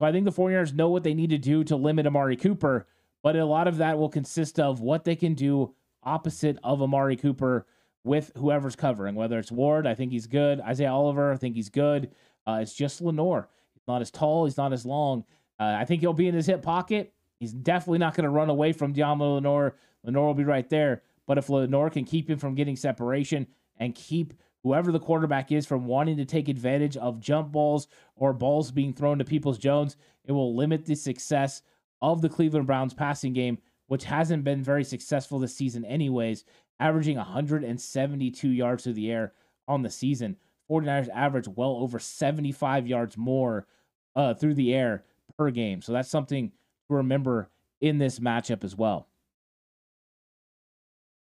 So 0.00 0.06
I 0.06 0.10
think 0.10 0.24
the 0.24 0.32
49ers 0.32 0.74
know 0.74 0.88
what 0.88 1.04
they 1.04 1.14
need 1.14 1.30
to 1.30 1.38
do 1.38 1.62
to 1.62 1.76
limit 1.76 2.04
Amari 2.04 2.36
Cooper, 2.36 2.88
but 3.22 3.36
a 3.36 3.44
lot 3.44 3.68
of 3.68 3.76
that 3.76 3.96
will 3.96 4.08
consist 4.08 4.58
of 4.58 4.80
what 4.80 5.04
they 5.04 5.14
can 5.14 5.34
do 5.34 5.72
opposite 6.02 6.58
of 6.64 6.82
Amari 6.82 7.14
Cooper 7.14 7.64
with 8.02 8.32
whoever's 8.36 8.74
covering, 8.74 9.14
whether 9.14 9.38
it's 9.38 9.52
Ward, 9.52 9.86
I 9.86 9.94
think 9.94 10.10
he's 10.10 10.26
good. 10.26 10.60
Isaiah 10.60 10.90
Oliver, 10.90 11.32
I 11.32 11.36
think 11.36 11.54
he's 11.54 11.68
good. 11.68 12.10
Uh, 12.48 12.58
it's 12.62 12.74
just 12.74 13.00
Lenoir. 13.00 13.48
He's 13.74 13.86
not 13.86 14.02
as 14.02 14.10
tall. 14.10 14.46
He's 14.46 14.56
not 14.56 14.72
as 14.72 14.84
long. 14.84 15.22
Uh, 15.60 15.76
I 15.78 15.84
think 15.84 16.00
he'll 16.00 16.12
be 16.12 16.26
in 16.26 16.34
his 16.34 16.46
hip 16.46 16.62
pocket. 16.62 17.12
He's 17.38 17.52
definitely 17.52 17.98
not 17.98 18.16
going 18.16 18.24
to 18.24 18.30
run 18.30 18.50
away 18.50 18.72
from 18.72 18.92
Deommodore 18.92 19.36
Lenoir. 19.36 19.76
Lenoir 20.02 20.26
will 20.26 20.34
be 20.34 20.42
right 20.42 20.68
there. 20.68 21.02
But 21.28 21.38
if 21.38 21.48
Lenoir 21.48 21.88
can 21.88 22.04
keep 22.04 22.28
him 22.28 22.40
from 22.40 22.56
getting 22.56 22.74
separation 22.74 23.46
and 23.80 23.94
keep 23.94 24.34
whoever 24.62 24.92
the 24.92 25.00
quarterback 25.00 25.50
is 25.50 25.66
from 25.66 25.86
wanting 25.86 26.18
to 26.18 26.24
take 26.24 26.48
advantage 26.48 26.96
of 26.98 27.18
jump 27.18 27.50
balls 27.50 27.88
or 28.14 28.32
balls 28.32 28.70
being 28.70 28.92
thrown 28.92 29.18
to 29.18 29.24
Peoples 29.24 29.58
Jones, 29.58 29.96
it 30.26 30.32
will 30.32 30.54
limit 30.54 30.84
the 30.84 30.94
success 30.94 31.62
of 32.02 32.22
the 32.22 32.28
Cleveland 32.28 32.66
Browns 32.66 32.94
passing 32.94 33.32
game, 33.32 33.58
which 33.88 34.04
hasn't 34.04 34.44
been 34.44 34.62
very 34.62 34.84
successful 34.84 35.38
this 35.38 35.56
season, 35.56 35.84
anyways, 35.84 36.44
averaging 36.78 37.16
172 37.16 38.48
yards 38.48 38.84
through 38.84 38.92
the 38.92 39.10
air 39.10 39.32
on 39.66 39.82
the 39.82 39.90
season. 39.90 40.36
49ers 40.70 41.08
average 41.12 41.48
well 41.48 41.76
over 41.76 41.98
75 41.98 42.86
yards 42.86 43.16
more 43.16 43.66
uh, 44.14 44.34
through 44.34 44.54
the 44.54 44.72
air 44.72 45.04
per 45.36 45.50
game. 45.50 45.82
So 45.82 45.92
that's 45.92 46.08
something 46.08 46.52
to 46.88 46.94
remember 46.94 47.50
in 47.80 47.98
this 47.98 48.20
matchup 48.20 48.62
as 48.62 48.76
well. 48.76 49.08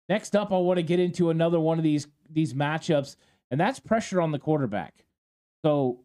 Next 0.08 0.36
up, 0.36 0.52
I 0.52 0.58
want 0.58 0.78
to 0.78 0.82
get 0.82 1.00
into 1.00 1.30
another 1.30 1.58
one 1.58 1.78
of 1.78 1.84
these 1.84 2.06
these 2.30 2.54
matchups, 2.54 3.16
and 3.50 3.60
that's 3.60 3.80
pressure 3.80 4.20
on 4.20 4.32
the 4.32 4.38
quarterback. 4.38 5.04
So, 5.64 6.00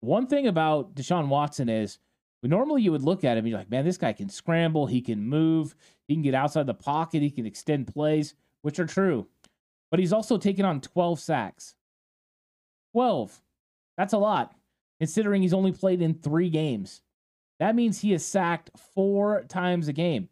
one 0.00 0.26
thing 0.26 0.46
about 0.46 0.94
Deshaun 0.94 1.28
Watson 1.28 1.68
is, 1.68 1.98
normally 2.42 2.82
you 2.82 2.92
would 2.92 3.02
look 3.02 3.24
at 3.24 3.36
him, 3.36 3.46
you're 3.46 3.58
like, 3.58 3.70
man, 3.70 3.84
this 3.84 3.98
guy 3.98 4.12
can 4.12 4.28
scramble, 4.28 4.86
he 4.86 5.00
can 5.00 5.22
move, 5.22 5.74
he 6.08 6.14
can 6.14 6.22
get 6.22 6.34
outside 6.34 6.66
the 6.66 6.74
pocket, 6.74 7.22
he 7.22 7.30
can 7.30 7.46
extend 7.46 7.86
plays, 7.86 8.34
which 8.62 8.78
are 8.78 8.86
true. 8.86 9.26
But 9.90 10.00
he's 10.00 10.12
also 10.12 10.38
taken 10.38 10.64
on 10.64 10.80
12 10.80 11.20
sacks. 11.20 11.74
12. 12.92 13.40
That's 13.96 14.12
a 14.12 14.18
lot, 14.18 14.54
considering 14.98 15.42
he's 15.42 15.54
only 15.54 15.72
played 15.72 16.02
in 16.02 16.14
three 16.14 16.50
games. 16.50 17.02
That 17.60 17.76
means 17.76 18.00
he 18.00 18.12
is 18.12 18.24
sacked 18.24 18.70
four 18.94 19.44
times 19.48 19.88
a 19.88 19.92
game. 19.92 20.28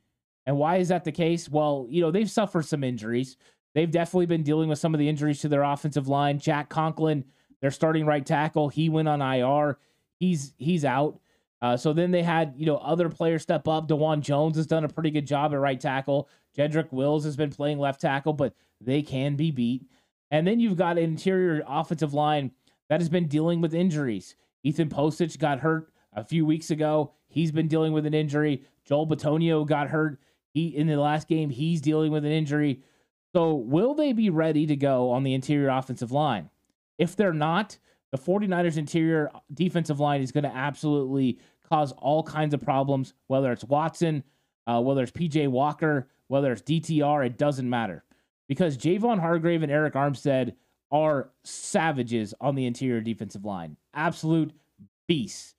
And 0.46 0.56
why 0.56 0.76
is 0.76 0.88
that 0.88 1.04
the 1.04 1.12
case? 1.12 1.48
Well, 1.48 1.86
you 1.88 2.00
know, 2.00 2.10
they've 2.10 2.30
suffered 2.30 2.64
some 2.64 2.84
injuries. 2.84 3.36
They've 3.74 3.90
definitely 3.90 4.26
been 4.26 4.42
dealing 4.42 4.68
with 4.68 4.78
some 4.78 4.94
of 4.94 4.98
the 4.98 5.08
injuries 5.08 5.40
to 5.40 5.48
their 5.48 5.62
offensive 5.62 6.08
line. 6.08 6.38
Jack 6.38 6.68
Conklin, 6.68 7.24
their 7.60 7.70
starting 7.70 8.06
right 8.06 8.24
tackle, 8.24 8.68
he 8.68 8.88
went 8.88 9.08
on 9.08 9.20
IR. 9.22 9.78
He's 10.18 10.54
he's 10.58 10.84
out. 10.84 11.20
Uh, 11.62 11.76
so 11.76 11.92
then 11.92 12.10
they 12.10 12.22
had 12.22 12.54
you 12.56 12.66
know 12.66 12.78
other 12.78 13.08
players 13.08 13.42
step 13.42 13.68
up. 13.68 13.88
Dawand 13.88 14.20
Jones 14.20 14.56
has 14.56 14.66
done 14.66 14.84
a 14.84 14.88
pretty 14.88 15.10
good 15.10 15.26
job 15.26 15.52
at 15.52 15.60
right 15.60 15.80
tackle. 15.80 16.28
Jedrick 16.56 16.92
Wills 16.92 17.24
has 17.24 17.36
been 17.36 17.50
playing 17.50 17.78
left 17.78 18.00
tackle, 18.00 18.32
but 18.32 18.54
they 18.80 19.02
can 19.02 19.36
be 19.36 19.50
beat. 19.50 19.84
And 20.30 20.46
then 20.46 20.60
you've 20.60 20.76
got 20.76 20.98
an 20.98 21.04
interior 21.04 21.62
offensive 21.66 22.14
line 22.14 22.52
that 22.88 23.00
has 23.00 23.08
been 23.08 23.28
dealing 23.28 23.60
with 23.60 23.74
injuries. 23.74 24.36
Ethan 24.62 24.88
Pocic 24.88 25.38
got 25.38 25.60
hurt 25.60 25.92
a 26.12 26.24
few 26.24 26.44
weeks 26.44 26.70
ago. 26.70 27.12
He's 27.28 27.52
been 27.52 27.68
dealing 27.68 27.92
with 27.92 28.06
an 28.06 28.14
injury. 28.14 28.64
Joel 28.84 29.06
Bitonio 29.06 29.66
got 29.66 29.88
hurt. 29.88 30.20
He 30.52 30.68
in 30.68 30.86
the 30.86 30.96
last 30.96 31.28
game, 31.28 31.50
he's 31.50 31.80
dealing 31.80 32.12
with 32.12 32.24
an 32.24 32.32
injury. 32.32 32.82
So, 33.34 33.54
will 33.54 33.94
they 33.94 34.12
be 34.12 34.30
ready 34.30 34.66
to 34.66 34.76
go 34.76 35.10
on 35.10 35.22
the 35.22 35.34
interior 35.34 35.68
offensive 35.68 36.10
line? 36.10 36.50
If 36.98 37.16
they're 37.16 37.32
not, 37.32 37.78
the 38.10 38.18
49ers 38.18 38.76
interior 38.76 39.30
defensive 39.54 40.00
line 40.00 40.20
is 40.20 40.32
going 40.32 40.44
to 40.44 40.54
absolutely 40.54 41.38
cause 41.68 41.92
all 41.92 42.22
kinds 42.22 42.54
of 42.54 42.60
problems, 42.60 43.14
whether 43.28 43.52
it's 43.52 43.64
Watson, 43.64 44.24
uh, 44.66 44.80
whether 44.80 45.02
it's 45.02 45.12
PJ 45.12 45.48
Walker, 45.48 46.08
whether 46.26 46.52
it's 46.52 46.62
DTR, 46.62 47.26
it 47.26 47.38
doesn't 47.38 47.68
matter. 47.68 48.04
Because 48.48 48.76
Javon 48.76 49.20
Hargrave 49.20 49.62
and 49.62 49.70
Arik 49.70 49.92
Armstead 49.92 50.54
are 50.90 51.30
savages 51.44 52.34
on 52.40 52.56
the 52.56 52.66
interior 52.66 53.00
defensive 53.00 53.44
line. 53.44 53.76
Absolute 53.94 54.52
beasts. 55.06 55.54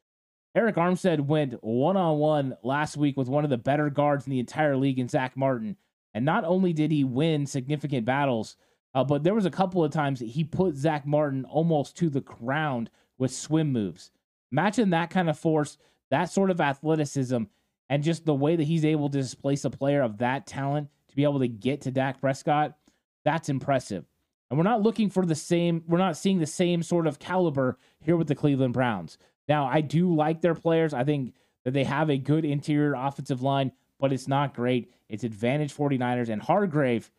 Arik 0.56 0.76
Armstead 0.76 1.22
went 1.22 1.64
one 1.64 1.96
on 1.96 2.18
one 2.18 2.58
last 2.62 2.98
week 2.98 3.16
with 3.16 3.30
one 3.30 3.46
of 3.46 3.50
the 3.50 3.58
better 3.58 3.90
guards 3.90 4.26
in 4.26 4.32
the 4.32 4.40
entire 4.40 4.76
league 4.76 5.00
in 5.00 5.08
Zack 5.08 5.38
Martin. 5.38 5.78
And 6.14 6.26
not 6.26 6.44
only 6.44 6.74
did 6.74 6.92
he 6.92 7.06
win 7.06 7.46
significant 7.46 8.06
battles, 8.06 8.58
uh, 8.94 9.04
but 9.06 9.24
there 9.24 9.34
was 9.34 9.46
a 9.46 9.52
couple 9.52 9.82
of 9.82 9.92
times 9.92 10.20
that 10.20 10.28
he 10.28 10.44
put 10.44 10.76
Zack 10.76 11.06
Martin 11.06 11.46
almost 11.46 11.96
to 11.98 12.10
the 12.10 12.20
ground 12.20 12.90
with 13.18 13.34
swim 13.34 13.72
moves. 13.72 14.12
Imagine 14.52 14.90
that 14.90 15.10
kind 15.10 15.30
of 15.30 15.40
force, 15.40 15.78
that 16.10 16.26
sort 16.26 16.52
of 16.52 16.60
athleticism, 16.60 17.44
and 17.90 18.04
just 18.04 18.26
the 18.26 18.34
way 18.34 18.58
that 18.58 18.66
he's 18.66 18.84
able 18.84 19.10
to 19.10 19.18
displace 19.18 19.64
a 19.64 19.70
player 19.70 20.02
of 20.02 20.18
that 20.18 20.46
talent 20.46 20.90
to 21.08 21.16
be 21.16 21.24
able 21.24 21.40
to 21.40 21.48
get 21.48 21.82
to 21.82 21.92
Dak 21.92 22.20
Prescott. 22.20 22.76
That's 23.24 23.48
impressive. 23.48 24.04
And 24.50 24.58
we're 24.58 24.64
not 24.64 24.82
looking 24.82 25.10
for 25.10 25.26
the 25.26 25.36
same, 25.36 25.84
we're 25.88 25.98
not 25.98 26.18
seeing 26.18 26.40
the 26.40 26.46
same 26.46 26.84
sort 26.84 27.08
of 27.08 27.20
caliber 27.20 27.78
here 28.02 28.18
with 28.18 28.28
the 28.28 28.36
Cleveland 28.36 28.74
Browns. 28.74 29.18
Now, 29.48 29.66
I 29.66 29.82
do 29.82 30.14
like 30.14 30.42
their 30.42 30.56
players. 30.56 30.94
I 30.94 31.04
think 31.04 31.34
that 31.66 31.72
they 31.72 31.84
have 31.84 32.10
a 32.10 32.18
good 32.18 32.46
interior 32.46 32.94
offensive 32.96 33.42
line, 33.42 33.72
but 34.00 34.14
it's 34.14 34.28
not 34.28 34.54
great. 34.54 34.92
It's 35.10 35.24
advantage 35.24 35.76
49ers, 35.76 36.30
and 36.30 36.42
Hargrave 36.42 37.12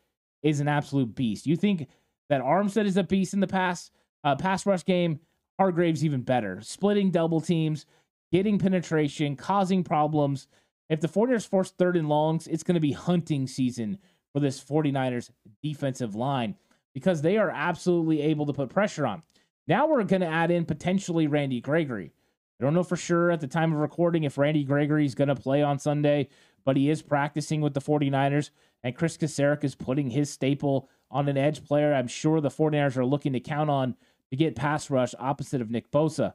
is 0.43 0.61
an 0.61 0.69
absolute 0.69 1.15
beast. 1.15 1.47
You 1.47 1.57
think 1.57 1.89
that 2.29 2.43
Armstead 2.43 2.87
is 2.87 2.97
a 2.97 3.03
beast 3.03 3.35
in 3.35 3.41
the 3.41 3.47
pass 3.47 3.91
uh, 4.25 4.37
pass 4.37 4.67
rush 4.67 4.85
game? 4.85 5.21
Hargrave's 5.59 6.05
even 6.05 6.23
better. 6.23 6.61
Splitting 6.61 7.11
double 7.11 7.41
teams, 7.41 7.87
getting 8.33 8.59
penetration, 8.59 9.37
causing 9.37 9.85
problems. 9.85 10.49
If 10.89 11.01
the 11.01 11.09
49ers 11.09 11.49
force 11.49 11.71
third 11.71 11.97
and 11.97 12.09
longs, 12.09 12.47
it's 12.47 12.63
going 12.63 12.75
to 12.75 12.81
be 12.81 12.93
hunting 12.93 13.47
season 13.47 13.99
for 14.33 14.41
this 14.41 14.63
49ers 14.63 15.31
defensive 15.63 16.15
line 16.15 16.57
because 16.95 17.23
they 17.23 17.37
are 17.37 17.51
absolutely 17.51 18.23
able 18.23 18.47
to 18.47 18.53
put 18.53 18.69
pressure 18.69 19.07
on. 19.07 19.23
Now 19.69 19.87
we're 19.87 20.03
going 20.03 20.23
to 20.23 20.27
add 20.27 20.51
in 20.51 20.65
potentially 20.65 21.27
Randy 21.27 21.61
Gregory. 21.61 22.13
I 22.61 22.65
don't 22.65 22.75
know 22.75 22.83
for 22.83 22.97
sure 22.97 23.31
at 23.31 23.41
the 23.41 23.47
time 23.47 23.73
of 23.73 23.79
recording 23.79 24.25
if 24.25 24.39
Randy 24.39 24.65
Gregory 24.65 25.05
is 25.05 25.15
going 25.15 25.29
to 25.29 25.37
play 25.37 25.63
on 25.63 25.79
Sunday, 25.79 26.29
but 26.65 26.77
he 26.77 26.91
is 26.91 27.03
practicing 27.03 27.61
with 27.61 27.75
the 27.75 27.81
49ers, 27.81 28.51
and 28.83 28.97
Chris 28.97 29.17
Kocurek 29.17 29.65
is 29.65 29.75
putting 29.75 30.11
his 30.11 30.31
staple 30.31 30.89
on 31.11 31.29
an 31.29 31.37
edge 31.37 31.65
player 31.65 31.95
I'm 31.95 32.09
sure 32.09 32.41
the 32.41 32.49
49ers 32.49 32.97
are 32.97 33.07
looking 33.07 33.33
to 33.35 33.41
count 33.41 33.71
on 33.71 33.97
to 34.31 34.37
get 34.37 34.57
pass 34.57 34.91
rush 34.91 35.15
opposite 35.19 35.61
of 35.61 35.71
Nick 35.71 35.91
Bosa. 35.91 36.35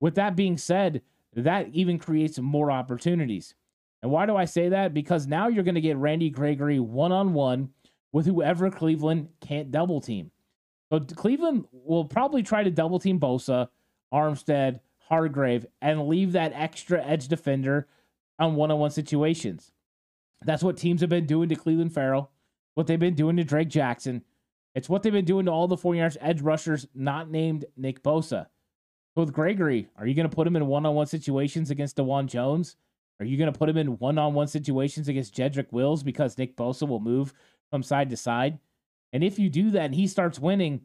With 0.00 0.14
that 0.14 0.36
being 0.36 0.56
said, 0.56 1.02
that 1.34 1.68
even 1.72 1.98
creates 1.98 2.38
more 2.38 2.70
opportunities. 2.70 3.54
And 4.02 4.10
why 4.10 4.26
do 4.26 4.36
I 4.36 4.44
say 4.46 4.68
that? 4.70 4.94
Because 4.94 5.26
now 5.26 5.48
you're 5.48 5.64
going 5.64 5.74
to 5.74 5.80
get 5.80 5.96
Randy 5.96 6.30
Gregory 6.30 6.80
one 6.80 7.12
on 7.12 7.34
one 7.34 7.70
with 8.12 8.26
whoever 8.26 8.70
Cleveland 8.70 9.28
can't 9.40 9.70
double 9.70 10.00
team. 10.00 10.30
So 10.92 11.00
Cleveland 11.00 11.64
will 11.72 12.04
probably 12.04 12.42
try 12.42 12.62
to 12.62 12.70
double 12.70 12.98
team 12.98 13.18
Bosa, 13.18 13.68
Armstead, 14.12 14.80
Hargrave, 14.98 15.64
and 15.80 16.06
leave 16.06 16.32
that 16.32 16.52
extra 16.54 17.02
edge 17.02 17.28
defender 17.28 17.88
on 18.38 18.56
one 18.56 18.70
on 18.70 18.78
one 18.78 18.90
situations. 18.90 19.72
That's 20.42 20.62
what 20.62 20.76
teams 20.76 21.00
have 21.00 21.08
been 21.08 21.24
doing 21.24 21.48
to 21.48 21.56
Clelin 21.56 21.90
Ferrell, 21.90 22.30
what 22.74 22.86
they've 22.86 22.98
been 22.98 23.14
doing 23.14 23.38
to 23.38 23.44
Drake 23.44 23.70
Jackson. 23.70 24.22
It's 24.74 24.90
what 24.90 25.02
they've 25.02 25.10
been 25.10 25.24
doing 25.24 25.46
to 25.46 25.50
all 25.50 25.66
the 25.66 25.76
49ers 25.76 26.18
edge 26.20 26.42
rushers 26.42 26.86
not 26.94 27.30
named 27.30 27.64
Nick 27.74 28.02
Bosa. 28.02 28.48
With 29.16 29.32
Gregory, 29.32 29.88
are 29.96 30.06
you 30.06 30.14
going 30.14 30.28
to 30.28 30.34
put 30.34 30.46
him 30.46 30.56
in 30.56 30.66
one 30.66 30.84
on 30.84 30.94
one 30.94 31.06
situations 31.06 31.70
against 31.70 31.96
Dawand 31.96 32.26
Jones? 32.26 32.76
Are 33.18 33.24
you 33.24 33.38
going 33.38 33.50
to 33.50 33.58
put 33.58 33.70
him 33.70 33.78
in 33.78 33.98
one 33.98 34.18
on 34.18 34.34
one 34.34 34.48
situations 34.48 35.08
against 35.08 35.34
Jedrick 35.34 35.72
Wills 35.72 36.02
because 36.02 36.36
Nick 36.36 36.54
Bosa 36.54 36.86
will 36.86 37.00
move 37.00 37.32
from 37.70 37.82
side 37.82 38.10
to 38.10 38.16
side? 38.18 38.58
And 39.12 39.22
if 39.22 39.38
you 39.38 39.50
do 39.50 39.70
that 39.70 39.86
and 39.86 39.94
he 39.94 40.06
starts 40.06 40.38
winning, 40.38 40.82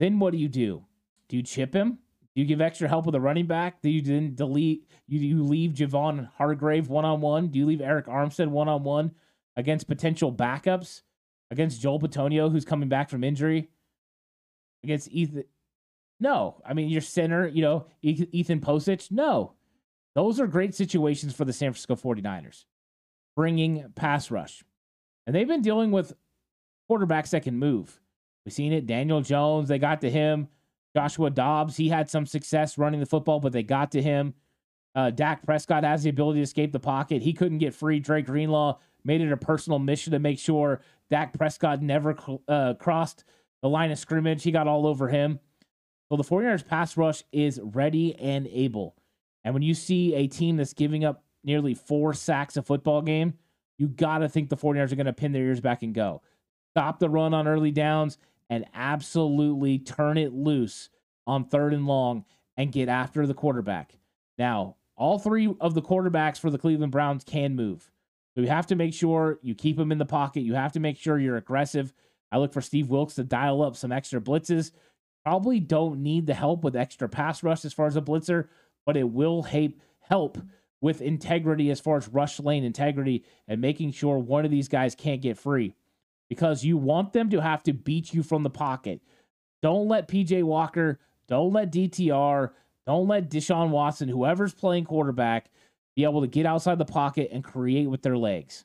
then 0.00 0.18
what 0.18 0.32
do 0.32 0.38
you 0.38 0.48
do? 0.48 0.84
Do 1.28 1.36
you 1.36 1.42
chip 1.42 1.74
him? 1.74 1.98
Do 2.34 2.42
you 2.42 2.46
give 2.46 2.60
extra 2.60 2.88
help 2.88 3.06
with 3.06 3.14
a 3.14 3.20
running 3.20 3.46
back? 3.46 3.82
Do 3.82 3.90
you 3.90 4.00
then 4.00 4.34
delete? 4.34 4.88
You, 5.06 5.18
you 5.20 5.42
leave 5.42 5.72
Javon 5.72 6.30
Hargrave 6.36 6.88
one 6.88 7.04
on 7.04 7.20
one? 7.20 7.48
Do 7.48 7.58
you 7.58 7.66
leave 7.66 7.80
Arik 7.80 8.06
Armstead 8.06 8.48
one 8.48 8.68
on 8.68 8.84
one 8.84 9.12
against 9.56 9.88
potential 9.88 10.32
backups? 10.32 11.02
Against 11.50 11.80
Joel 11.80 11.98
Bitonio, 11.98 12.52
who's 12.52 12.64
coming 12.64 12.88
back 12.88 13.08
from 13.08 13.24
injury? 13.24 13.70
Against 14.84 15.08
Ethan? 15.08 15.44
No. 16.20 16.60
I 16.64 16.74
mean, 16.74 16.90
your 16.90 17.00
center, 17.00 17.48
you 17.48 17.62
know, 17.62 17.86
Ethan 18.02 18.60
Pocic? 18.60 19.10
No. 19.10 19.54
Those 20.14 20.40
are 20.40 20.46
great 20.46 20.74
situations 20.74 21.34
for 21.34 21.44
the 21.44 21.52
San 21.52 21.72
Francisco 21.72 21.96
49ers, 21.96 22.64
bringing 23.34 23.84
pass 23.94 24.30
rush. 24.30 24.62
And 25.26 25.34
they've 25.34 25.48
been 25.48 25.62
dealing 25.62 25.90
with 25.90 26.12
quarterbacks 26.90 27.30
that 27.30 27.42
can 27.42 27.56
move. 27.56 28.00
We've 28.44 28.52
seen 28.52 28.72
it. 28.72 28.86
Daniel 28.86 29.20
Jones, 29.20 29.68
they 29.68 29.78
got 29.78 30.00
to 30.00 30.10
him. 30.10 30.48
Joshua 30.96 31.30
Dobbs, 31.30 31.76
he 31.76 31.88
had 31.88 32.08
some 32.08 32.26
success 32.26 32.78
running 32.78 33.00
the 33.00 33.06
football, 33.06 33.40
but 33.40 33.52
they 33.52 33.62
got 33.62 33.92
to 33.92 34.02
him. 34.02 34.34
Uh, 34.94 35.10
Dak 35.10 35.44
Prescott 35.44 35.84
has 35.84 36.02
the 36.02 36.10
ability 36.10 36.40
to 36.40 36.44
escape 36.44 36.72
the 36.72 36.80
pocket. 36.80 37.22
He 37.22 37.32
couldn't 37.32 37.58
get 37.58 37.74
free. 37.74 38.00
Dre 38.00 38.22
Greenlaw 38.22 38.78
made 39.04 39.20
it 39.20 39.30
a 39.30 39.36
personal 39.36 39.78
mission 39.78 40.12
to 40.12 40.18
make 40.18 40.38
sure 40.38 40.80
Dak 41.10 41.36
Prescott 41.36 41.82
never 41.82 42.16
uh, 42.48 42.74
crossed 42.74 43.24
the 43.62 43.68
line 43.68 43.90
of 43.90 43.98
scrimmage. 43.98 44.42
He 44.42 44.50
got 44.50 44.66
all 44.66 44.86
over 44.86 45.08
him. 45.08 45.40
So 46.10 46.16
the 46.16 46.24
49ers 46.24 46.66
pass 46.66 46.96
rush 46.96 47.22
is 47.32 47.60
ready 47.62 48.14
and 48.16 48.48
able. 48.48 48.96
And 49.44 49.52
when 49.52 49.62
you 49.62 49.74
see 49.74 50.14
a 50.14 50.26
team 50.26 50.56
that's 50.56 50.72
giving 50.72 51.04
up 51.04 51.22
nearly 51.44 51.74
four 51.74 52.14
sacks 52.14 52.56
a 52.56 52.62
football 52.62 53.02
game, 53.02 53.34
you 53.76 53.88
got 53.88 54.18
to 54.18 54.28
think 54.28 54.48
the 54.48 54.56
49ers 54.56 54.90
are 54.90 54.96
going 54.96 55.06
to 55.06 55.12
pin 55.12 55.32
their 55.32 55.44
ears 55.44 55.60
back 55.60 55.82
and 55.82 55.94
go 55.94 56.22
stop 56.78 57.00
the 57.00 57.10
run 57.10 57.34
on 57.34 57.48
early 57.48 57.72
downs, 57.72 58.18
and 58.48 58.64
absolutely 58.72 59.80
turn 59.80 60.16
it 60.16 60.32
loose 60.32 60.90
on 61.26 61.44
third 61.44 61.74
and 61.74 61.88
long 61.88 62.24
and 62.56 62.70
get 62.70 62.88
after 62.88 63.26
the 63.26 63.34
quarterback. 63.34 63.98
Now, 64.38 64.76
all 64.94 65.18
three 65.18 65.52
of 65.60 65.74
the 65.74 65.82
quarterbacks 65.82 66.38
for 66.38 66.50
the 66.50 66.58
Cleveland 66.58 66.92
Browns 66.92 67.24
can 67.24 67.56
move. 67.56 67.90
So 68.34 68.42
you 68.42 68.46
have 68.46 68.68
to 68.68 68.76
make 68.76 68.94
sure 68.94 69.40
you 69.42 69.56
keep 69.56 69.76
them 69.76 69.90
in 69.90 69.98
the 69.98 70.06
pocket. 70.06 70.42
You 70.42 70.54
have 70.54 70.70
to 70.72 70.80
make 70.80 70.96
sure 70.96 71.18
you're 71.18 71.36
aggressive. 71.36 71.92
I 72.30 72.38
look 72.38 72.52
for 72.52 72.60
Steve 72.60 72.88
Wilks 72.90 73.16
to 73.16 73.24
dial 73.24 73.60
up 73.60 73.74
some 73.74 73.90
extra 73.90 74.20
blitzes. 74.20 74.70
Probably 75.24 75.58
don't 75.58 76.00
need 76.00 76.28
the 76.28 76.34
help 76.34 76.62
with 76.62 76.76
extra 76.76 77.08
pass 77.08 77.42
rush 77.42 77.64
as 77.64 77.72
far 77.72 77.86
as 77.86 77.96
a 77.96 78.00
blitzer, 78.00 78.46
but 78.86 78.96
it 78.96 79.10
will 79.10 79.44
help 80.02 80.38
with 80.80 81.02
integrity 81.02 81.72
as 81.72 81.80
far 81.80 81.96
as 81.96 82.06
rush 82.06 82.38
lane 82.38 82.62
integrity 82.62 83.24
and 83.48 83.60
making 83.60 83.90
sure 83.90 84.16
one 84.16 84.44
of 84.44 84.52
these 84.52 84.68
guys 84.68 84.94
can't 84.94 85.20
get 85.22 85.36
free 85.36 85.74
because 86.28 86.64
you 86.64 86.76
want 86.76 87.12
them 87.12 87.30
to 87.30 87.40
have 87.40 87.62
to 87.64 87.72
beat 87.72 88.12
you 88.12 88.22
from 88.22 88.42
the 88.42 88.50
pocket. 88.50 89.00
Don't 89.62 89.88
let 89.88 90.08
PJ 90.08 90.42
Walker, 90.42 91.00
don't 91.26 91.52
let 91.52 91.72
DTR, 91.72 92.50
don't 92.86 93.08
let 93.08 93.30
Deshaun 93.30 93.70
Watson, 93.70 94.08
whoever's 94.08 94.54
playing 94.54 94.84
quarterback, 94.84 95.50
be 95.96 96.04
able 96.04 96.20
to 96.20 96.26
get 96.26 96.46
outside 96.46 96.78
the 96.78 96.84
pocket 96.84 97.30
and 97.32 97.42
create 97.42 97.90
with 97.90 98.02
their 98.02 98.16
legs. 98.16 98.64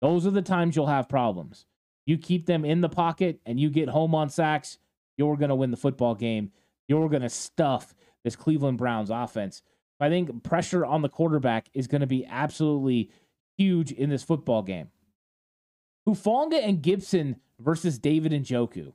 Those 0.00 0.26
are 0.26 0.30
the 0.30 0.42
times 0.42 0.74
you'll 0.74 0.86
have 0.86 1.08
problems. 1.08 1.66
You 2.06 2.18
keep 2.18 2.46
them 2.46 2.64
in 2.64 2.80
the 2.80 2.88
pocket 2.88 3.40
and 3.46 3.60
you 3.60 3.70
get 3.70 3.88
home 3.88 4.14
on 4.14 4.30
sacks, 4.30 4.78
you're 5.16 5.36
going 5.36 5.50
to 5.50 5.54
win 5.54 5.70
the 5.70 5.76
football 5.76 6.14
game. 6.14 6.50
You're 6.88 7.08
going 7.08 7.22
to 7.22 7.28
stuff 7.28 7.94
this 8.24 8.36
Cleveland 8.36 8.78
Browns 8.78 9.10
offense. 9.10 9.62
I 10.00 10.08
think 10.08 10.42
pressure 10.42 10.84
on 10.84 11.02
the 11.02 11.08
quarterback 11.08 11.68
is 11.74 11.86
going 11.86 12.00
to 12.00 12.06
be 12.08 12.26
absolutely 12.26 13.10
huge 13.56 13.92
in 13.92 14.10
this 14.10 14.24
football 14.24 14.62
game. 14.62 14.88
Hufanga 16.08 16.60
and 16.62 16.82
Gipson 16.82 17.36
versus 17.60 17.98
David 17.98 18.32
Njoku. 18.32 18.92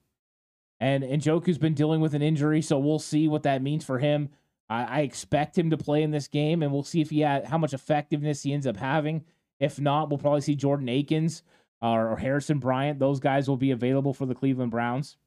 And 0.79 1.03
Njoku's 1.03 1.57
been 1.57 1.73
dealing 1.73 2.01
with 2.01 2.13
an 2.13 2.21
injury, 2.21 2.61
so 2.61 2.77
we'll 2.77 2.99
see 2.99 3.27
what 3.27 3.43
that 3.43 3.61
means 3.61 3.83
for 3.83 3.97
him. 3.97 4.29
I, 4.69 4.83
I 4.83 4.99
expect 5.01 5.57
him 5.57 5.69
to 5.71 5.77
play 5.77 6.03
in 6.03 6.11
this 6.11 6.27
game, 6.27 6.61
and 6.61 6.71
we'll 6.71 6.83
see 6.83 7.01
if 7.01 7.09
he 7.09 7.21
had 7.21 7.45
how 7.45 7.57
much 7.57 7.73
effectiveness 7.73 8.43
he 8.43 8.53
ends 8.53 8.67
up 8.67 8.77
having. 8.77 9.23
If 9.59 9.79
not, 9.79 10.09
we'll 10.09 10.19
probably 10.19 10.41
see 10.41 10.55
Jordan 10.55 10.89
Akins 10.89 11.41
uh, 11.81 11.89
or 11.89 12.17
Harrison 12.17 12.59
Bryant. 12.59 12.99
Those 12.99 13.19
guys 13.19 13.47
will 13.47 13.57
be 13.57 13.71
available 13.71 14.13
for 14.13 14.25
the 14.25 14.35
Cleveland 14.35 14.71
Browns. 14.71 15.17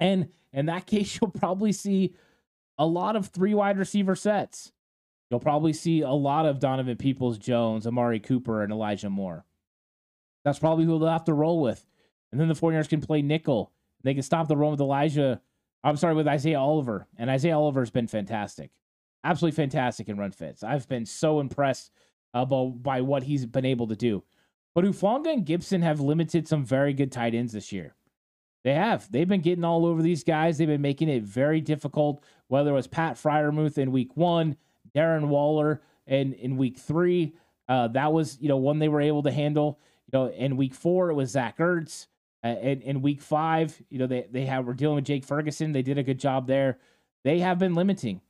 And 0.00 0.28
in 0.52 0.66
that 0.66 0.86
case, 0.86 1.18
you'll 1.20 1.30
probably 1.30 1.72
see 1.72 2.14
a 2.78 2.86
lot 2.86 3.16
of 3.16 3.26
three 3.26 3.54
wide 3.54 3.78
receiver 3.78 4.14
sets. 4.14 4.72
You'll 5.30 5.40
probably 5.40 5.72
see 5.72 6.02
a 6.02 6.10
lot 6.10 6.46
of 6.46 6.58
Donovan 6.58 6.96
Peoples 6.96 7.38
Jones, 7.38 7.86
Amari 7.86 8.20
Cooper, 8.20 8.62
and 8.62 8.72
Elijah 8.72 9.08
Moore. 9.10 9.44
That's 10.44 10.58
probably 10.58 10.84
who 10.84 10.98
they'll 10.98 11.08
have 11.08 11.24
to 11.24 11.34
roll 11.34 11.60
with. 11.60 11.84
And 12.30 12.40
then 12.40 12.48
the 12.48 12.54
49ers 12.54 12.88
can 12.88 13.00
play 13.00 13.22
nickel. 13.22 13.72
They 14.02 14.14
can 14.14 14.22
stop 14.22 14.48
the 14.48 14.56
run 14.56 14.72
with 14.72 14.80
Elijah. 14.80 15.40
I'm 15.84 15.96
sorry, 15.96 16.14
with 16.14 16.28
Isaiah 16.28 16.58
Oliver. 16.58 17.06
And 17.16 17.30
Isaiah 17.30 17.56
Oliver 17.56 17.80
has 17.80 17.90
been 17.90 18.06
fantastic. 18.06 18.70
Absolutely 19.24 19.56
fantastic 19.56 20.08
in 20.08 20.16
run 20.16 20.32
fits. 20.32 20.64
I've 20.64 20.88
been 20.88 21.06
so 21.06 21.40
impressed 21.40 21.92
uh, 22.34 22.44
by 22.44 23.00
what 23.02 23.22
he's 23.22 23.46
been 23.46 23.64
able 23.64 23.86
to 23.88 23.96
do. 23.96 24.24
But 24.74 24.84
Hufanga 24.84 25.32
and 25.32 25.46
Gipson 25.46 25.82
have 25.82 26.00
limited 26.00 26.48
some 26.48 26.64
very 26.64 26.94
good 26.94 27.12
tight 27.12 27.34
ends 27.34 27.52
this 27.52 27.72
year. 27.72 27.94
They 28.64 28.74
have. 28.74 29.10
They've 29.10 29.28
been 29.28 29.40
getting 29.40 29.64
all 29.64 29.84
over 29.84 30.02
these 30.02 30.24
guys. 30.24 30.56
They've 30.56 30.68
been 30.68 30.80
making 30.80 31.08
it 31.08 31.24
very 31.24 31.60
difficult, 31.60 32.24
whether 32.48 32.70
it 32.70 32.74
was 32.74 32.86
Pat 32.86 33.16
Freiermuth 33.16 33.76
in 33.76 33.92
week 33.92 34.16
one, 34.16 34.56
Darren 34.94 35.28
Waller 35.28 35.82
in, 36.06 36.32
in 36.34 36.56
week 36.56 36.78
three. 36.78 37.34
Uh, 37.68 37.88
that 37.88 38.12
was, 38.12 38.38
you 38.40 38.48
know, 38.48 38.56
one 38.56 38.78
they 38.78 38.88
were 38.88 39.00
able 39.00 39.22
to 39.24 39.32
handle. 39.32 39.80
You 40.12 40.18
know, 40.18 40.26
in 40.28 40.56
week 40.56 40.74
four, 40.74 41.10
it 41.10 41.14
was 41.14 41.30
Zach 41.30 41.58
Ertz. 41.58 42.06
Uh, 42.44 42.56
in, 42.60 42.82
in 42.82 43.02
week 43.02 43.22
five, 43.22 43.80
you 43.88 43.98
know, 43.98 44.06
they, 44.06 44.26
they 44.30 44.44
have, 44.46 44.66
were 44.66 44.74
dealing 44.74 44.96
with 44.96 45.04
Jake 45.04 45.24
Ferguson. 45.24 45.72
They 45.72 45.82
did 45.82 45.98
a 45.98 46.02
good 46.02 46.18
job 46.18 46.46
there. 46.46 46.78
They 47.24 47.38
have 47.38 47.58
been 47.58 47.74
limiting. 47.74 48.20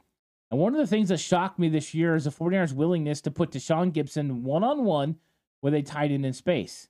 And 0.51 0.61
one 0.61 0.75
of 0.75 0.81
the 0.81 0.87
things 0.87 1.09
that 1.09 1.19
shocked 1.19 1.59
me 1.59 1.71
this 1.71 1.95
year 1.95 2.15
is 2.15 2.25
the 2.25 2.31
49ers' 2.31 2.75
willingness 2.75 3.23
to 3.23 3.31
put 3.31 3.53
Tashaun 3.53 3.91
Gipson 3.91 4.43
one 4.43 4.63
on 4.63 4.85
one 4.85 5.17
with 5.63 5.73
a 5.73 5.81
tight 5.81 6.11
end 6.11 6.27
in 6.27 6.35
space. 6.35 6.89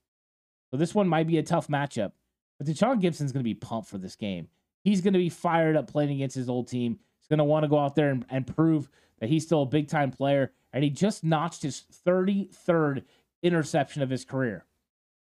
So 0.70 0.76
this 0.76 0.94
one 0.94 1.06
might 1.06 1.28
be 1.28 1.38
a 1.38 1.44
tough 1.44 1.68
matchup. 1.68 2.12
But 2.58 2.66
Tashaun 2.66 3.00
Gipson's 3.00 3.30
going 3.30 3.44
to 3.44 3.48
be 3.48 3.54
pumped 3.54 3.88
for 3.88 3.98
this 3.98 4.16
game. 4.16 4.48
He's 4.82 5.00
going 5.00 5.12
to 5.12 5.18
be 5.18 5.28
fired 5.28 5.76
up 5.76 5.88
playing 5.88 6.10
against 6.10 6.34
his 6.34 6.48
old 6.48 6.66
team. 6.66 6.98
He's 7.20 7.28
going 7.28 7.38
to 7.38 7.44
want 7.44 7.62
to 7.62 7.68
go 7.68 7.78
out 7.78 7.94
there 7.94 8.10
and, 8.10 8.26
and 8.28 8.46
prove 8.46 8.88
that 9.20 9.28
he's 9.28 9.44
still 9.44 9.62
a 9.62 9.66
big 9.66 9.86
time 9.86 10.10
player. 10.10 10.52
And 10.72 10.82
he 10.82 10.90
just 10.90 11.22
notched 11.22 11.62
his 11.62 11.84
33rd 12.04 13.04
interception 13.44 14.02
of 14.02 14.10
his 14.10 14.24
career. 14.24 14.64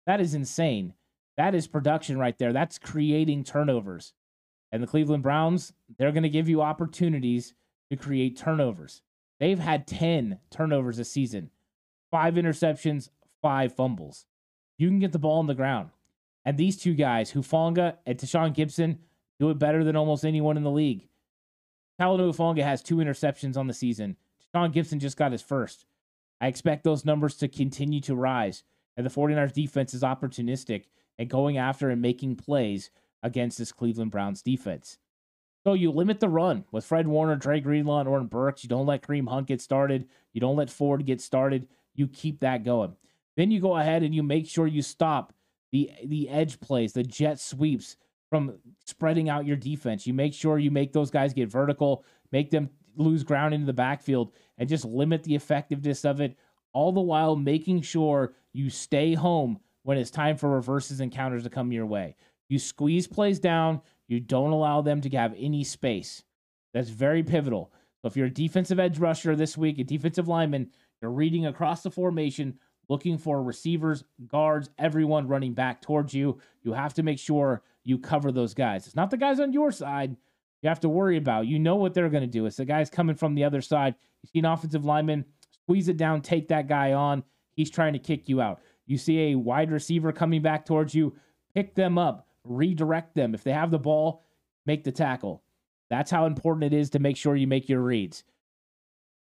That 0.07 0.21
is 0.21 0.33
insane. 0.33 0.93
That 1.35 1.53
is 1.53 1.67
production 1.67 2.17
right 2.17 2.37
there. 2.39 2.53
That's 2.53 2.79
creating 2.79 3.43
turnovers. 3.43 4.13
And 4.71 4.81
the 4.81 4.87
Cleveland 4.87 5.21
Browns, 5.21 5.73
they're 5.99 6.13
going 6.13 6.23
to 6.23 6.29
give 6.29 6.49
you 6.49 6.61
opportunities 6.61 7.53
to 7.91 7.97
create 7.97 8.37
turnovers. 8.37 9.01
They've 9.39 9.59
had 9.59 9.85
10 9.85 10.39
turnovers 10.49 10.97
this 10.97 11.11
season, 11.11 11.51
five 12.09 12.33
interceptions, 12.35 13.09
five 13.41 13.75
fumbles. 13.75 14.25
You 14.77 14.87
can 14.87 14.99
get 14.99 15.11
the 15.11 15.19
ball 15.19 15.39
on 15.39 15.47
the 15.47 15.53
ground. 15.53 15.89
And 16.43 16.57
these 16.57 16.77
two 16.77 16.95
guys, 16.95 17.33
Hufanga 17.33 17.97
and 18.05 18.17
Tashaun 18.17 18.55
Gipson, 18.55 18.97
do 19.39 19.49
it 19.49 19.59
better 19.59 19.83
than 19.83 19.95
almost 19.95 20.25
anyone 20.25 20.57
in 20.57 20.63
the 20.63 20.71
league. 20.71 21.07
Talanoa 21.99 22.33
Hufanga 22.33 22.63
has 22.63 22.81
two 22.81 22.97
interceptions 22.97 23.57
on 23.57 23.67
the 23.67 23.73
season. 23.73 24.15
Tashaun 24.55 24.73
Gipson 24.73 24.99
just 24.99 25.17
got 25.17 25.33
his 25.33 25.41
first. 25.41 25.85
I 26.39 26.47
expect 26.47 26.83
those 26.83 27.05
numbers 27.05 27.35
to 27.37 27.47
continue 27.47 27.99
to 28.01 28.15
rise 28.15 28.63
and 28.97 29.05
the 29.05 29.11
49ers 29.11 29.53
defense 29.53 29.93
is 29.93 30.01
opportunistic 30.01 30.85
and 31.17 31.29
going 31.29 31.57
after 31.57 31.89
and 31.89 32.01
making 32.01 32.35
plays 32.35 32.89
against 33.23 33.57
this 33.57 33.71
Cleveland 33.71 34.11
Browns 34.11 34.41
defense. 34.41 34.97
So 35.63 35.73
you 35.73 35.91
limit 35.91 36.19
the 36.19 36.29
run 36.29 36.65
with 36.71 36.85
Fred 36.85 37.07
Warner, 37.07 37.35
Dre 37.35 37.59
Greenlaw, 37.59 37.99
and 37.99 38.09
Oren 38.09 38.27
Burks. 38.27 38.63
You 38.63 38.69
don't 38.69 38.85
let 38.85 39.01
Kareem 39.01 39.29
Hunt 39.29 39.47
get 39.47 39.61
started. 39.61 40.07
You 40.33 40.41
don't 40.41 40.55
let 40.55 40.69
Ford 40.69 41.05
get 41.05 41.21
started. 41.21 41.67
You 41.93 42.07
keep 42.07 42.39
that 42.39 42.63
going. 42.63 42.95
Then 43.35 43.51
you 43.51 43.59
go 43.59 43.77
ahead 43.77 44.03
and 44.03 44.15
you 44.15 44.23
make 44.23 44.47
sure 44.47 44.65
you 44.65 44.81
stop 44.81 45.33
the 45.71 45.91
the 46.05 46.29
edge 46.29 46.59
plays, 46.59 46.93
the 46.93 47.03
jet 47.03 47.39
sweeps 47.39 47.97
from 48.29 48.57
spreading 48.85 49.29
out 49.29 49.45
your 49.45 49.57
defense. 49.57 50.07
You 50.07 50.13
make 50.13 50.33
sure 50.33 50.57
you 50.57 50.71
make 50.71 50.93
those 50.93 51.11
guys 51.11 51.33
get 51.33 51.49
vertical, 51.49 52.05
make 52.31 52.49
them 52.49 52.69
lose 52.95 53.23
ground 53.23 53.53
into 53.53 53.65
the 53.65 53.73
backfield, 53.73 54.31
and 54.57 54.69
just 54.69 54.85
limit 54.85 55.23
the 55.23 55.35
effectiveness 55.35 56.05
of 56.05 56.21
it 56.21 56.37
all 56.73 56.91
the 56.91 57.01
while 57.01 57.35
making 57.35 57.81
sure 57.81 58.33
you 58.57 58.69
stay 58.69 59.13
home 59.13 59.59
when 59.83 59.97
it's 59.97 60.11
time 60.11 60.35
for 60.35 60.49
reverses 60.49 60.99
and 60.99 61.11
counters 61.11 61.43
to 61.43 61.49
come 61.49 61.71
your 61.71 61.85
way. 61.85 62.15
You 62.49 62.59
squeeze 62.59 63.07
plays 63.07 63.39
down, 63.39 63.81
you 64.07 64.19
don't 64.19 64.51
allow 64.51 64.81
them 64.81 65.01
to 65.01 65.09
have 65.09 65.35
any 65.37 65.63
space. 65.63 66.23
That's 66.73 66.89
very 66.89 67.23
pivotal. 67.23 67.71
So 68.01 68.07
if 68.07 68.17
you're 68.17 68.27
a 68.27 68.31
defensive 68.31 68.79
edge 68.79 68.99
rusher 68.99 69.35
this 69.35 69.57
week, 69.57 69.79
a 69.79 69.83
defensive 69.83 70.27
lineman, 70.27 70.71
you're 71.01 71.11
reading 71.11 71.45
across 71.45 71.83
the 71.83 71.91
formation, 71.91 72.57
looking 72.89 73.17
for 73.17 73.43
receivers, 73.43 74.03
guards, 74.27 74.69
everyone 74.77 75.27
running 75.27 75.53
back 75.53 75.81
towards 75.81 76.13
you. 76.13 76.39
You 76.63 76.73
have 76.73 76.93
to 76.95 77.03
make 77.03 77.19
sure 77.19 77.61
you 77.83 77.97
cover 77.99 78.31
those 78.31 78.53
guys. 78.53 78.87
It's 78.87 78.95
not 78.95 79.11
the 79.11 79.17
guys 79.17 79.39
on 79.39 79.53
your 79.53 79.71
side 79.71 80.15
you 80.61 80.69
have 80.69 80.79
to 80.81 80.89
worry 80.89 81.17
about. 81.17 81.47
You 81.47 81.59
know 81.59 81.75
what 81.75 81.93
they're 81.93 82.09
going 82.09 82.23
to 82.23 82.27
do. 82.27 82.45
It's 82.45 82.57
the 82.57 82.65
guys 82.65 82.89
coming 82.89 83.15
from 83.15 83.35
the 83.35 83.43
other 83.43 83.61
side. 83.61 83.95
You 84.23 84.29
see 84.33 84.39
an 84.39 84.45
offensive 84.45 84.85
lineman 84.85 85.25
squeeze 85.63 85.89
it 85.89 85.97
down, 85.97 86.21
take 86.21 86.47
that 86.47 86.67
guy 86.67 86.93
on. 86.93 87.23
He's 87.57 87.71
trying 87.71 87.93
to 87.93 87.99
kick 87.99 88.29
you 88.29 88.39
out. 88.39 88.61
You 88.85 88.97
see 88.97 89.31
a 89.31 89.35
wide 89.35 89.71
receiver 89.71 90.13
coming 90.13 90.43
back 90.43 90.65
towards 90.65 90.93
you, 90.93 91.15
pick 91.55 91.73
them 91.73 91.97
up, 91.97 92.27
redirect 92.43 93.15
them. 93.15 93.33
If 93.33 93.43
they 93.43 93.51
have 93.51 93.71
the 93.71 93.79
ball, 93.79 94.23
make 94.67 94.83
the 94.83 94.91
tackle. 94.91 95.41
That's 95.89 96.11
how 96.11 96.27
important 96.27 96.71
it 96.71 96.77
is 96.77 96.91
to 96.91 96.99
make 96.99 97.17
sure 97.17 97.35
you 97.35 97.47
make 97.47 97.67
your 97.67 97.81
reads. 97.81 98.23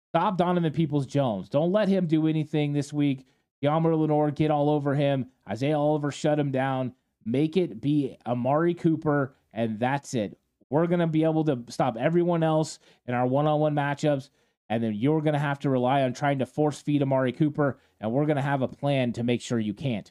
Stop 0.08 0.36
Donovan 0.36 0.72
Peoples 0.72 1.06
Jones. 1.06 1.48
Don't 1.48 1.70
let 1.70 1.88
him 1.88 2.06
do 2.06 2.26
anything 2.26 2.72
this 2.72 2.92
week. 2.92 3.26
Yammer 3.60 3.94
Lenoir 3.94 4.32
get 4.32 4.50
all 4.50 4.68
over 4.68 4.94
him. 4.94 5.26
Isaiah 5.48 5.78
Oliver 5.78 6.10
shut 6.10 6.40
him 6.40 6.50
down. 6.50 6.92
Make 7.24 7.56
it 7.56 7.80
be 7.80 8.16
Amari 8.26 8.74
Cooper, 8.74 9.36
and 9.52 9.78
that's 9.78 10.14
it. 10.14 10.38
We're 10.70 10.86
going 10.88 11.00
to 11.00 11.06
be 11.06 11.22
able 11.22 11.44
to 11.44 11.62
stop 11.68 11.96
everyone 11.96 12.42
else 12.42 12.80
in 13.06 13.14
our 13.14 13.26
one 13.26 13.46
on 13.46 13.60
one 13.60 13.74
matchups 13.74 14.30
and 14.68 14.82
then 14.82 14.94
you're 14.94 15.22
going 15.22 15.34
to 15.34 15.38
have 15.38 15.58
to 15.60 15.70
rely 15.70 16.02
on 16.02 16.12
trying 16.12 16.38
to 16.40 16.46
force 16.46 16.80
feed 16.80 17.02
Amari 17.02 17.32
Cooper, 17.32 17.78
and 18.00 18.12
we're 18.12 18.26
going 18.26 18.36
to 18.36 18.42
have 18.42 18.62
a 18.62 18.68
plan 18.68 19.12
to 19.14 19.22
make 19.22 19.40
sure 19.40 19.58
you 19.58 19.74
can't. 19.74 20.10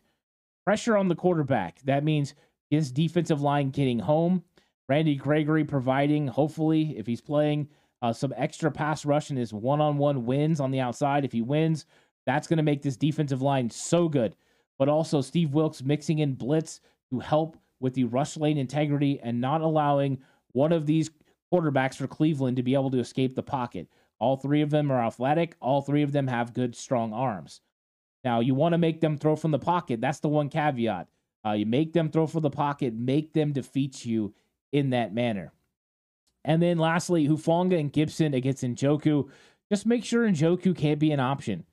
Pressure 0.66 0.98
on 0.98 1.08
the 1.08 1.16
quarterback. 1.16 1.80
That 1.84 2.04
means 2.04 2.34
his 2.70 2.92
defensive 2.92 3.42
line 3.42 3.70
getting 3.70 4.00
home. 4.00 4.44
Randy 4.90 5.16
Gregory 5.16 5.64
providing, 5.64 6.28
hopefully, 6.28 6.98
if 6.98 7.06
he's 7.06 7.22
playing, 7.22 7.68
uh, 8.02 8.14
some 8.14 8.34
extra 8.36 8.72
pass 8.72 9.06
rush 9.06 9.32
in 9.32 9.38
his 9.38 9.54
one 9.54 9.82
on 9.82 9.98
one 9.98 10.26
wins 10.26 10.60
on 10.60 10.72
the 10.72 10.80
outside. 10.80 11.26
If 11.26 11.32
he 11.32 11.42
wins, 11.42 11.86
that's 12.26 12.48
going 12.48 12.58
to 12.58 12.64
make 12.64 12.82
this 12.82 12.98
defensive 12.98 13.42
line 13.42 13.70
so 13.70 14.08
good. 14.08 14.36
But 14.78 14.90
also, 14.90 15.22
Steve 15.22 15.54
Wilks 15.54 15.84
mixing 15.84 16.20
in 16.20 16.36
blitz 16.36 16.82
to 17.10 17.20
help 17.20 17.58
with 17.80 17.94
the 17.94 18.06
rush 18.06 18.38
lane 18.38 18.58
integrity 18.58 19.20
and 19.22 19.42
not 19.42 19.62
allowing 19.62 20.20
one 20.52 20.72
of 20.72 20.86
these 20.86 21.10
quarterbacks 21.52 21.96
for 21.96 22.08
Cleveland 22.08 22.58
to 22.58 22.64
be 22.64 22.74
able 22.74 22.92
to 22.92 23.00
escape 23.00 23.36
the 23.36 23.44
pocket. 23.44 23.88
All 24.20 24.38
three 24.38 24.62
of 24.62 24.70
them 24.70 24.92
are 24.92 25.06
athletic. 25.06 25.56
All 25.60 25.82
three 25.82 26.04
of 26.04 26.12
them 26.12 26.28
have 26.28 26.54
good, 26.54 26.76
strong 26.76 27.14
arms. 27.14 27.62
Now, 28.24 28.40
you 28.40 28.56
want 28.56 28.74
to 28.74 28.78
make 28.78 29.00
them 29.00 29.18
throw 29.18 29.36
from 29.36 29.52
the 29.52 29.60
pocket. 29.60 30.02
That's 30.02 30.20
the 30.20 30.28
one 30.28 30.50
caveat. 30.50 31.08
Uh, 31.46 31.52
you 31.54 31.66
make 31.66 31.94
them 31.94 32.10
throw 32.10 32.28
from 32.28 32.42
the 32.42 32.50
pocket, 32.50 32.94
make 32.94 33.34
them 33.34 33.54
defeat 33.54 34.06
you 34.06 34.34
in 34.72 34.90
that 34.90 35.14
manner. 35.14 35.54
And 36.44 36.62
then 36.62 36.78
lastly, 36.78 37.28
Hufanga 37.28 37.80
and 37.80 37.92
Gipson 37.92 38.36
against 38.36 38.64
Njoku. 38.64 39.30
Just 39.72 39.86
make 39.86 40.04
sure 40.04 40.28
Njoku 40.28 40.76
can't 40.76 41.00
be 41.00 41.12
an 41.12 41.20
option. 41.20 41.66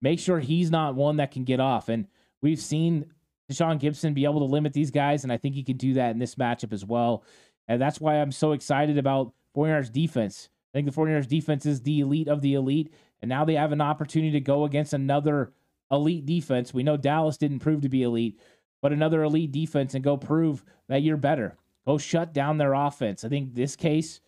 Make 0.00 0.18
sure 0.18 0.40
he's 0.40 0.70
not 0.70 0.94
one 0.94 1.16
that 1.16 1.30
can 1.30 1.44
get 1.44 1.60
off. 1.60 1.88
And 1.88 2.06
we've 2.40 2.60
seen 2.60 3.06
Tashaun 3.50 3.80
Gipson 3.80 4.14
be 4.14 4.24
able 4.24 4.40
to 4.40 4.46
limit 4.46 4.72
these 4.72 4.90
guys, 4.90 5.24
and 5.24 5.32
I 5.32 5.36
think 5.36 5.54
he 5.54 5.62
can 5.62 5.76
do 5.76 5.94
that 5.94 6.10
in 6.10 6.18
this 6.18 6.36
matchup 6.36 6.72
as 6.72 6.84
well. 6.84 7.24
And 7.68 7.80
that's 7.80 8.00
why 8.00 8.16
I'm 8.16 8.32
so 8.32 8.52
excited 8.52 8.98
about 8.98 9.32
49ers 9.56 9.92
defense. 9.92 10.48
I 10.72 10.78
think 10.78 10.90
the 10.90 10.98
49ers 10.98 11.28
defense 11.28 11.66
is 11.66 11.82
the 11.82 12.00
elite 12.00 12.28
of 12.28 12.40
the 12.40 12.54
elite, 12.54 12.92
and 13.20 13.28
now 13.28 13.44
they 13.44 13.54
have 13.54 13.72
an 13.72 13.80
opportunity 13.80 14.32
to 14.32 14.40
go 14.40 14.64
against 14.64 14.92
another 14.92 15.52
elite 15.90 16.24
defense. 16.24 16.72
We 16.72 16.82
know 16.82 16.96
Dallas 16.96 17.36
didn't 17.36 17.60
prove 17.60 17.82
to 17.82 17.88
be 17.88 18.02
elite, 18.02 18.40
but 18.80 18.92
another 18.92 19.22
elite 19.22 19.52
defense 19.52 19.94
and 19.94 20.02
go 20.02 20.16
prove 20.16 20.64
that 20.88 21.02
you're 21.02 21.18
better. 21.18 21.56
Go 21.86 21.98
shut 21.98 22.32
down 22.32 22.58
their 22.58 22.72
offense. 22.72 23.24
I 23.24 23.28
think 23.28 23.54
this 23.54 23.76
case, 23.76 24.20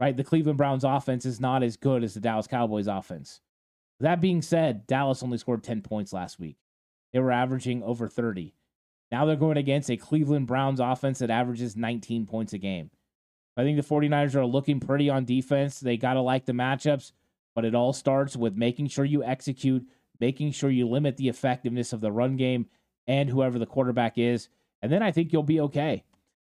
right, 0.00 0.16
the 0.16 0.24
Cleveland 0.24 0.58
Browns 0.58 0.84
offense 0.84 1.24
is 1.24 1.40
not 1.40 1.62
as 1.62 1.76
good 1.76 2.02
as 2.02 2.14
the 2.14 2.20
Dallas 2.20 2.46
Cowboys 2.46 2.88
offense. 2.88 3.40
That 4.00 4.20
being 4.20 4.42
said, 4.42 4.86
Dallas 4.86 5.22
only 5.22 5.38
scored 5.38 5.62
10 5.62 5.82
points 5.82 6.12
last 6.12 6.38
week. 6.38 6.56
They 7.12 7.20
were 7.20 7.32
averaging 7.32 7.82
over 7.82 8.08
30. 8.08 8.54
Now 9.12 9.24
they're 9.24 9.36
going 9.36 9.56
against 9.56 9.90
a 9.90 9.96
Cleveland 9.96 10.46
Browns 10.46 10.80
offense 10.80 11.20
that 11.20 11.30
averages 11.30 11.76
19 11.76 12.26
points 12.26 12.52
a 12.52 12.58
game. 12.58 12.90
I 13.56 13.62
think 13.62 13.76
the 13.76 13.94
49ers 13.94 14.34
are 14.34 14.44
looking 14.44 14.80
pretty 14.80 15.08
on 15.08 15.24
defense. 15.24 15.80
They 15.80 15.96
got 15.96 16.14
to 16.14 16.20
like 16.20 16.44
the 16.44 16.52
matchups, 16.52 17.12
but 17.54 17.64
it 17.64 17.74
all 17.74 17.92
starts 17.92 18.36
with 18.36 18.54
making 18.54 18.88
sure 18.88 19.04
you 19.04 19.24
execute, 19.24 19.86
making 20.20 20.52
sure 20.52 20.70
you 20.70 20.86
limit 20.88 21.16
the 21.16 21.28
effectiveness 21.28 21.92
of 21.92 22.00
the 22.00 22.12
run 22.12 22.36
game 22.36 22.66
and 23.06 23.30
whoever 23.30 23.58
the 23.58 23.66
quarterback 23.66 24.18
is. 24.18 24.48
And 24.82 24.92
then 24.92 25.02
I 25.02 25.10
think 25.10 25.32
you'll 25.32 25.42
be 25.42 25.60
okay. 25.60 26.04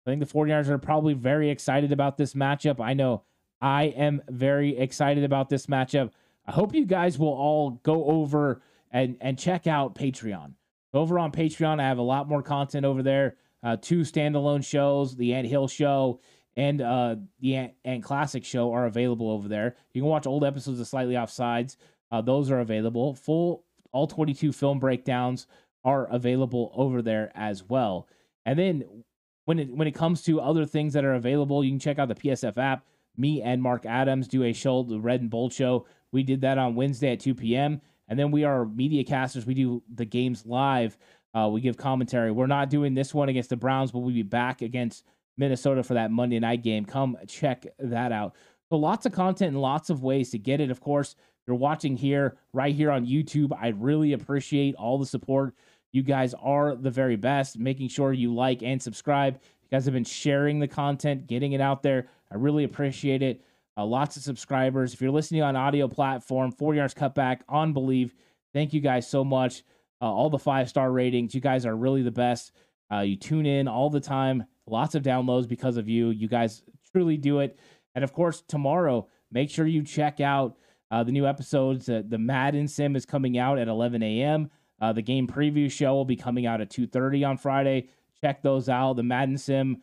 I 0.06 0.10
think 0.10 0.20
the 0.20 0.26
49ers 0.26 0.68
are 0.68 0.78
probably 0.78 1.14
very 1.14 1.50
excited 1.50 1.92
about 1.92 2.16
this 2.16 2.34
matchup. 2.34 2.80
I 2.80 2.94
know 2.94 3.24
I 3.60 3.84
am 3.84 4.22
very 4.28 4.76
excited 4.76 5.24
about 5.24 5.48
this 5.48 5.66
matchup. 5.66 6.10
I 6.46 6.52
hope 6.52 6.74
you 6.74 6.86
guys 6.86 7.18
will 7.18 7.28
all 7.28 7.80
go 7.82 8.04
over 8.04 8.62
and, 8.90 9.16
and 9.20 9.38
check 9.38 9.66
out 9.66 9.94
Patreon. 9.94 10.54
Over 10.94 11.18
on 11.18 11.32
Patreon, 11.32 11.80
I 11.80 11.88
have 11.88 11.98
a 11.98 12.02
lot 12.02 12.28
more 12.28 12.42
content 12.42 12.86
over 12.86 13.02
there. 13.02 13.36
Uh, 13.62 13.76
two 13.80 14.00
standalone 14.00 14.64
shows, 14.64 15.16
the 15.16 15.34
Ant 15.34 15.46
Hill 15.46 15.68
show 15.68 16.20
and 16.58 16.82
uh, 16.82 17.14
the 17.38 17.54
Ant, 17.54 17.72
Ant 17.84 18.02
Classic 18.02 18.44
show 18.44 18.72
are 18.72 18.86
available 18.86 19.30
over 19.30 19.46
there. 19.46 19.76
You 19.92 20.02
can 20.02 20.10
watch 20.10 20.26
old 20.26 20.44
episodes 20.44 20.80
of 20.80 20.88
Slightly 20.88 21.14
Offsides. 21.14 21.76
Uh, 22.10 22.20
those 22.20 22.50
are 22.50 22.58
available. 22.58 23.14
Full 23.14 23.64
all 23.92 24.08
22 24.08 24.52
film 24.52 24.80
breakdowns 24.80 25.46
are 25.84 26.06
available 26.12 26.72
over 26.74 27.00
there 27.00 27.30
as 27.36 27.62
well. 27.62 28.08
And 28.44 28.58
then 28.58 29.04
when 29.44 29.60
it 29.60 29.70
when 29.70 29.86
it 29.86 29.94
comes 29.94 30.22
to 30.24 30.40
other 30.40 30.66
things 30.66 30.92
that 30.94 31.04
are 31.04 31.14
available, 31.14 31.62
you 31.62 31.70
can 31.70 31.78
check 31.78 32.00
out 32.00 32.08
the 32.08 32.16
PSF 32.16 32.58
app. 32.58 32.84
Me 33.16 33.40
and 33.40 33.62
Mark 33.62 33.86
Adams 33.86 34.26
do 34.26 34.42
a 34.42 34.52
show, 34.52 34.82
the 34.82 34.98
Red 34.98 35.20
and 35.20 35.30
Bold 35.30 35.52
Show. 35.52 35.86
We 36.10 36.24
did 36.24 36.40
that 36.40 36.58
on 36.58 36.74
Wednesday 36.74 37.12
at 37.12 37.20
2 37.20 37.36
p.m. 37.36 37.80
And 38.08 38.18
then 38.18 38.32
we 38.32 38.42
are 38.42 38.64
media 38.64 39.04
casters. 39.04 39.46
We 39.46 39.54
do 39.54 39.82
the 39.94 40.04
games 40.04 40.44
live. 40.44 40.98
Uh, 41.34 41.48
we 41.52 41.60
give 41.60 41.76
commentary. 41.76 42.32
We're 42.32 42.46
not 42.46 42.68
doing 42.68 42.94
this 42.94 43.14
one 43.14 43.28
against 43.28 43.50
the 43.50 43.56
Browns, 43.56 43.92
but 43.92 44.00
we'll 44.00 44.14
be 44.14 44.22
back 44.22 44.62
against 44.62 45.04
Minnesota 45.38 45.82
for 45.82 45.94
that 45.94 46.10
Monday 46.10 46.38
night 46.38 46.62
game. 46.62 46.84
Come 46.84 47.16
check 47.26 47.66
that 47.78 48.12
out. 48.12 48.34
So 48.68 48.76
lots 48.76 49.06
of 49.06 49.12
content 49.12 49.52
and 49.52 49.62
lots 49.62 49.88
of 49.88 50.02
ways 50.02 50.30
to 50.30 50.38
get 50.38 50.60
it. 50.60 50.70
Of 50.70 50.80
course, 50.80 51.14
you're 51.46 51.56
watching 51.56 51.96
here, 51.96 52.36
right 52.52 52.74
here 52.74 52.90
on 52.90 53.06
YouTube. 53.06 53.56
I 53.58 53.68
really 53.68 54.12
appreciate 54.12 54.74
all 54.74 54.98
the 54.98 55.06
support. 55.06 55.54
You 55.92 56.02
guys 56.02 56.34
are 56.34 56.76
the 56.76 56.90
very 56.90 57.16
best. 57.16 57.58
Making 57.58 57.88
sure 57.88 58.12
you 58.12 58.34
like 58.34 58.62
and 58.62 58.82
subscribe. 58.82 59.40
You 59.62 59.68
guys 59.70 59.86
have 59.86 59.94
been 59.94 60.04
sharing 60.04 60.58
the 60.58 60.68
content, 60.68 61.26
getting 61.26 61.52
it 61.52 61.62
out 61.62 61.82
there. 61.82 62.08
I 62.30 62.36
really 62.36 62.64
appreciate 62.64 63.22
it. 63.22 63.42
Uh, 63.78 63.86
lots 63.86 64.16
of 64.16 64.22
subscribers. 64.22 64.92
If 64.92 65.00
you're 65.00 65.10
listening 65.10 65.42
on 65.42 65.56
audio 65.56 65.88
platform, 65.88 66.52
four 66.52 66.74
yards 66.74 66.94
cutback 66.94 67.40
on 67.48 67.72
Bleav. 67.72 68.10
Thank 68.52 68.74
you 68.74 68.80
guys 68.80 69.08
so 69.08 69.24
much. 69.24 69.62
Uh, 70.02 70.06
all 70.06 70.30
the 70.30 70.38
five 70.38 70.68
star 70.68 70.90
ratings. 70.90 71.34
You 71.34 71.40
guys 71.40 71.64
are 71.64 71.76
really 71.76 72.02
the 72.02 72.10
best. 72.10 72.52
Uh, 72.92 73.00
you 73.00 73.16
tune 73.16 73.46
in 73.46 73.68
all 73.68 73.88
the 73.88 74.00
time. 74.00 74.44
Lots 74.70 74.94
of 74.94 75.02
downloads 75.02 75.48
because 75.48 75.76
of 75.76 75.88
you. 75.88 76.10
You 76.10 76.28
guys 76.28 76.62
truly 76.92 77.16
do 77.16 77.40
it. 77.40 77.58
And 77.94 78.04
of 78.04 78.12
course, 78.12 78.42
tomorrow, 78.46 79.08
make 79.30 79.50
sure 79.50 79.66
you 79.66 79.82
check 79.82 80.20
out 80.20 80.56
uh, 80.90 81.02
the 81.02 81.12
new 81.12 81.26
episodes. 81.26 81.88
Uh, 81.88 82.02
the 82.06 82.18
Madden 82.18 82.68
Sim 82.68 82.96
is 82.96 83.04
coming 83.04 83.38
out 83.38 83.58
at 83.58 83.68
11 83.68 84.02
a.m. 84.02 84.50
Uh, 84.80 84.92
the 84.92 85.02
game 85.02 85.26
preview 85.26 85.70
show 85.70 85.94
will 85.94 86.04
be 86.04 86.16
coming 86.16 86.46
out 86.46 86.60
at 86.60 86.70
2:30 86.70 87.28
on 87.28 87.36
Friday. 87.36 87.88
Check 88.20 88.42
those 88.42 88.68
out. 88.68 88.94
The 88.94 89.02
Madden 89.02 89.38
Sim. 89.38 89.82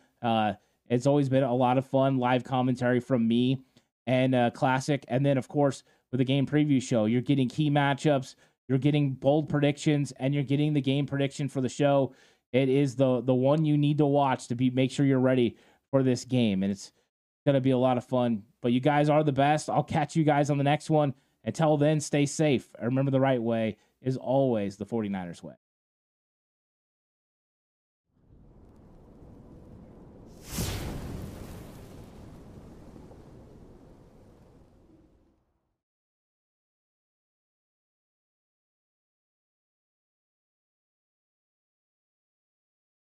it's 0.88 1.06
always 1.06 1.28
been 1.28 1.42
a 1.42 1.54
lot 1.54 1.78
of 1.78 1.86
fun. 1.86 2.18
Live 2.18 2.44
commentary 2.44 3.00
from 3.00 3.26
me 3.26 3.58
and 4.06 4.34
uh, 4.34 4.50
Classic. 4.50 5.04
And 5.08 5.24
then, 5.24 5.38
of 5.38 5.48
course, 5.48 5.82
with 6.10 6.18
the 6.18 6.24
game 6.24 6.46
preview 6.46 6.80
show, 6.80 7.06
you're 7.06 7.20
getting 7.20 7.48
key 7.48 7.70
matchups, 7.70 8.36
you're 8.68 8.78
getting 8.78 9.12
bold 9.12 9.48
predictions, 9.48 10.12
and 10.18 10.34
you're 10.34 10.44
getting 10.44 10.72
the 10.72 10.80
game 10.80 11.06
prediction 11.06 11.48
for 11.48 11.60
the 11.60 11.68
show. 11.68 12.14
It 12.56 12.68
is 12.68 12.96
the 12.96 13.20
the 13.20 13.34
one 13.34 13.64
you 13.64 13.76
need 13.76 13.98
to 13.98 14.06
watch 14.06 14.48
to 14.48 14.54
be 14.54 14.70
make 14.70 14.90
sure 14.90 15.04
you're 15.04 15.18
ready 15.18 15.56
for 15.90 16.02
this 16.02 16.24
game, 16.24 16.62
and 16.62 16.72
it's 16.72 16.92
gonna 17.44 17.60
be 17.60 17.70
a 17.70 17.78
lot 17.78 17.98
of 17.98 18.04
fun. 18.04 18.42
But 18.62 18.72
you 18.72 18.80
guys 18.80 19.08
are 19.08 19.22
the 19.22 19.32
best. 19.32 19.68
I'll 19.68 19.84
catch 19.84 20.16
you 20.16 20.24
guys 20.24 20.48
on 20.50 20.58
the 20.58 20.64
next 20.64 20.88
one. 20.90 21.14
Until 21.44 21.76
then, 21.76 22.00
stay 22.00 22.26
safe. 22.26 22.68
Remember, 22.82 23.10
the 23.10 23.20
right 23.20 23.40
way 23.40 23.76
is 24.02 24.16
always 24.16 24.76
the 24.76 24.86
49ers 24.86 25.42
way. 25.42 25.54